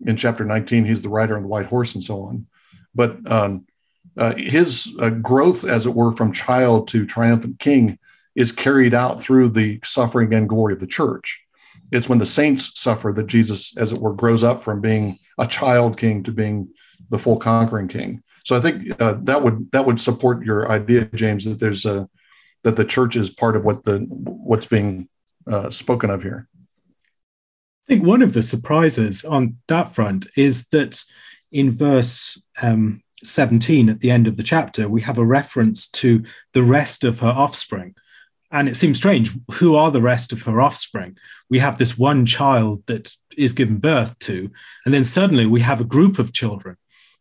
In 0.00 0.16
chapter 0.16 0.44
19, 0.44 0.84
he's 0.84 1.02
the 1.02 1.08
rider 1.08 1.36
on 1.36 1.42
the 1.42 1.48
white 1.48 1.66
horse 1.66 1.94
and 1.94 2.02
so 2.02 2.22
on. 2.22 2.46
But 2.94 3.30
um, 3.30 3.66
uh, 4.16 4.34
his 4.34 4.96
uh, 5.00 5.10
growth, 5.10 5.64
as 5.64 5.86
it 5.86 5.94
were, 5.94 6.12
from 6.12 6.32
child 6.32 6.88
to 6.88 7.06
triumphant 7.06 7.58
king 7.58 7.98
is 8.34 8.52
carried 8.52 8.94
out 8.94 9.22
through 9.22 9.50
the 9.50 9.80
suffering 9.84 10.32
and 10.34 10.48
glory 10.48 10.74
of 10.74 10.80
the 10.80 10.86
church. 10.86 11.42
It's 11.92 12.08
when 12.08 12.18
the 12.18 12.26
saints 12.26 12.78
suffer 12.80 13.12
that 13.12 13.26
Jesus, 13.26 13.76
as 13.76 13.92
it 13.92 13.98
were, 13.98 14.12
grows 14.12 14.42
up 14.42 14.62
from 14.62 14.80
being 14.80 15.18
a 15.38 15.46
child 15.46 15.96
king 15.98 16.22
to 16.24 16.32
being 16.32 16.68
the 17.10 17.18
full 17.18 17.36
conquering 17.36 17.88
king. 17.88 18.22
So 18.44 18.56
I 18.56 18.60
think 18.60 19.00
uh, 19.00 19.16
that 19.22 19.42
would 19.42 19.70
that 19.72 19.84
would 19.84 20.00
support 20.00 20.44
your 20.44 20.70
idea, 20.70 21.06
James, 21.14 21.44
that 21.44 21.58
there's 21.58 21.84
a 21.84 22.08
that 22.66 22.74
the 22.74 22.84
church 22.84 23.14
is 23.14 23.30
part 23.30 23.54
of 23.54 23.64
what 23.64 23.84
the 23.84 24.00
what's 24.00 24.66
being 24.66 25.08
uh, 25.46 25.70
spoken 25.70 26.10
of 26.10 26.20
here. 26.20 26.48
I 26.58 27.86
think 27.86 28.04
one 28.04 28.22
of 28.22 28.32
the 28.32 28.42
surprises 28.42 29.24
on 29.24 29.58
that 29.68 29.94
front 29.94 30.26
is 30.36 30.66
that 30.70 31.00
in 31.52 31.70
verse 31.70 32.42
um, 32.60 33.04
17 33.22 33.88
at 33.88 34.00
the 34.00 34.10
end 34.10 34.26
of 34.26 34.36
the 34.36 34.42
chapter, 34.42 34.88
we 34.88 35.00
have 35.02 35.18
a 35.18 35.24
reference 35.24 35.88
to 35.90 36.24
the 36.54 36.64
rest 36.64 37.04
of 37.04 37.20
her 37.20 37.28
offspring. 37.28 37.94
And 38.50 38.68
it 38.68 38.76
seems 38.76 38.96
strange. 38.96 39.30
Who 39.52 39.76
are 39.76 39.92
the 39.92 40.02
rest 40.02 40.32
of 40.32 40.42
her 40.42 40.60
offspring? 40.60 41.16
We 41.48 41.60
have 41.60 41.78
this 41.78 41.96
one 41.96 42.26
child 42.26 42.82
that 42.86 43.12
is 43.38 43.52
given 43.52 43.78
birth 43.78 44.18
to, 44.20 44.50
and 44.84 44.92
then 44.92 45.04
suddenly 45.04 45.46
we 45.46 45.60
have 45.60 45.80
a 45.80 45.84
group 45.84 46.18
of 46.18 46.32
children. 46.32 46.76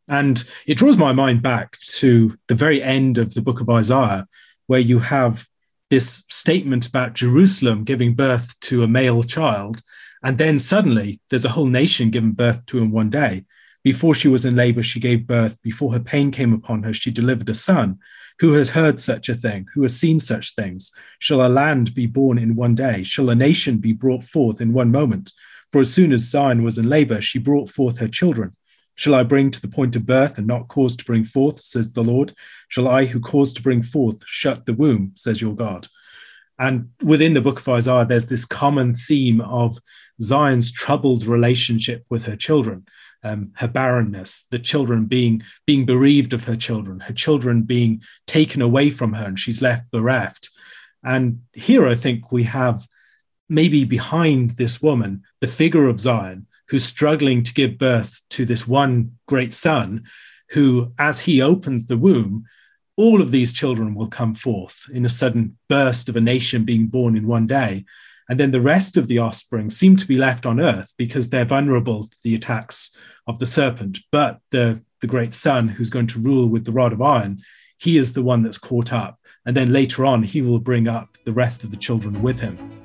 And 0.08 0.43
it 0.65 0.79
draws 0.79 0.97
my 0.97 1.13
mind 1.13 1.43
back 1.43 1.77
to 1.97 2.36
the 2.47 2.55
very 2.55 2.81
end 2.81 3.19
of 3.19 3.36
the 3.36 3.43
book 3.43 3.62
of 3.62 3.69
Isaiah, 3.69 4.25
where 4.67 4.80
you 4.80 4.99
have 4.99 5.45
this 5.89 6.23
statement 6.30 6.88
about 6.88 7.13
Jerusalem 7.13 7.84
giving 7.84 8.15
birth 8.15 8.60
to 8.62 8.84
a 8.84 8.88
male 8.88 9.23
child. 9.23 9.82
And 10.23 10.38
then 10.38 10.58
suddenly 10.58 11.19
there's 11.30 11.45
a 11.45 11.49
whole 11.49 11.67
nation 11.67 12.10
given 12.10 12.32
birth 12.32 12.65
to 12.67 12.80
in 12.80 12.91
one 12.91 13.10
day. 13.10 13.45
Before 13.84 14.15
she 14.15 14.28
was 14.28 14.45
in 14.45 14.56
labor, 14.56 14.82
she 14.82 14.99
gave 14.99 15.28
birth. 15.28 15.62
Before 15.62 15.93
her 15.93 15.99
pain 15.99 16.32
came 16.32 16.54
upon 16.54 16.82
her, 16.84 16.93
she 16.93 17.12
delivered 17.12 17.49
a 17.49 17.54
son. 17.54 17.99
Who 18.39 18.54
has 18.54 18.71
heard 18.71 18.99
such 18.99 19.30
a 19.30 19.36
thing? 19.36 19.67
Who 19.75 19.84
has 19.84 19.97
seen 19.97 20.19
such 20.19 20.56
things? 20.56 20.91
Shall 21.19 21.45
a 21.45 21.47
land 21.47 21.93
be 21.93 22.08
born 22.08 22.38
in 22.38 22.56
one 22.56 22.73
day? 22.75 23.04
Shall 23.04 23.30
a 23.30 23.36
nation 23.36 23.78
be 23.78 23.93
brought 23.93 24.23
forth 24.23 24.60
in 24.60 24.73
one 24.73 24.91
moment? 24.91 25.32
For 25.71 25.82
as 25.82 25.93
soon 25.93 26.12
as 26.12 26.30
Zion 26.30 26.63
was 26.63 26.78
in 26.78 26.89
labor, 26.89 27.21
she 27.21 27.38
brought 27.38 27.69
forth 27.69 27.99
her 27.99 28.08
children. 28.08 28.54
Shall 28.95 29.15
I 29.15 29.23
bring 29.23 29.51
to 29.51 29.62
the 29.62 29.67
point 29.67 29.95
of 29.95 30.05
birth 30.05 30.38
and 30.38 30.47
not 30.47 30.69
cause 30.69 30.95
to 30.95 31.05
bring 31.05 31.25
forth, 31.25 31.60
says 31.60 31.93
the 31.93 32.03
Lord? 32.03 32.34
Shall 32.69 32.88
I, 32.88 33.05
who 33.05 33.19
caused 33.19 33.58
to 33.58 33.62
bring 33.62 33.84
forth, 33.84 34.23
shut 34.25 34.65
the 34.65 34.73
womb, 34.73 35.12
says 35.15 35.41
your 35.41 35.55
God? 35.55 35.88
And 36.58 36.91
within 37.01 37.34
the 37.34 37.41
book 37.41 37.60
of 37.60 37.67
Isaiah, 37.67 38.05
there's 38.05 38.27
this 38.27 38.45
common 38.45 38.95
theme 38.95 39.41
of 39.41 39.77
Zion's 40.21 40.71
troubled 40.71 41.25
relationship 41.25 42.05
with 42.10 42.23
her 42.25 42.38
children, 42.38 42.86
um, 43.23 43.51
her 43.55 43.67
barrenness, 43.67 44.45
the 44.51 44.60
children 44.60 45.05
being 45.05 45.43
being 45.65 45.86
bereaved 45.86 46.31
of 46.31 46.45
her 46.45 46.55
children, 46.55 47.01
her 47.01 47.13
children 47.13 47.63
being 47.63 48.01
taken 48.25 48.62
away 48.62 48.89
from 48.89 49.13
her, 49.13 49.25
and 49.25 49.39
she's 49.39 49.62
left 49.62 49.91
bereft. 49.91 50.49
And 51.03 51.41
here, 51.53 51.86
I 51.86 51.95
think 51.95 52.31
we 52.31 52.43
have 52.43 52.88
maybe 53.49 53.84
behind 53.84 54.51
this 54.51 54.81
woman 54.81 55.23
the 55.41 55.47
figure 55.47 55.88
of 55.88 55.99
Zion, 55.99 56.47
who's 56.69 56.84
struggling 56.84 57.43
to 57.43 57.54
give 57.54 57.78
birth 57.78 58.21
to 58.32 58.45
this 58.45 58.67
one 58.67 59.17
great 59.28 59.54
son, 59.54 60.04
who, 60.51 60.93
as 60.97 61.21
he 61.21 61.41
opens 61.41 61.86
the 61.86 61.97
womb, 61.97 62.45
all 62.97 63.21
of 63.21 63.32
these 63.32 63.54
children 63.54 63.93
will 63.93 64.08
come 64.08 64.34
forth 64.34 64.89
in 64.93 65.06
a 65.06 65.10
sudden 65.10 65.58
burst 65.67 66.08
of 66.10 66.15
a 66.15 66.21
nation 66.21 66.63
being 66.63 66.88
born 66.88 67.17
in 67.17 67.28
one 67.28 67.45
day. 67.45 67.86
And 68.30 68.39
then 68.39 68.51
the 68.51 68.62
rest 68.62 68.97
of 68.97 69.08
the 69.08 69.19
offspring 69.19 69.69
seem 69.69 69.97
to 69.97 70.08
be 70.08 70.17
left 70.17 70.45
on 70.45 70.60
earth 70.60 70.93
because 70.97 71.30
they're 71.30 71.45
vulnerable 71.45 72.06
to 72.06 72.17
the 72.23 72.36
attacks 72.36 72.95
of 73.28 73.38
the 73.38 73.45
serpent. 73.45 73.99
But 74.12 74.39
the, 74.51 74.82
the 75.01 75.08
great 75.08 75.36
son 75.36 75.67
who's 75.67 75.89
going 75.89 76.08
to 76.08 76.19
rule 76.19 76.47
with 76.47 76.65
the 76.65 76.71
rod 76.71 76.93
of 76.93 77.01
iron, 77.01 77.41
he 77.78 77.97
is 77.97 78.13
the 78.13 78.23
one 78.23 78.41
that's 78.41 78.58
caught 78.58 78.93
up. 78.93 79.19
And 79.45 79.56
then 79.56 79.71
later 79.71 80.06
on, 80.06 80.23
he 80.23 80.41
will 80.41 80.60
bring 80.60 80.88
up 80.88 81.17
the 81.25 81.34
rest 81.34 81.63
of 81.63 81.69
the 81.69 81.78
children 81.78 82.21
with 82.23 82.39
him. 82.39 82.84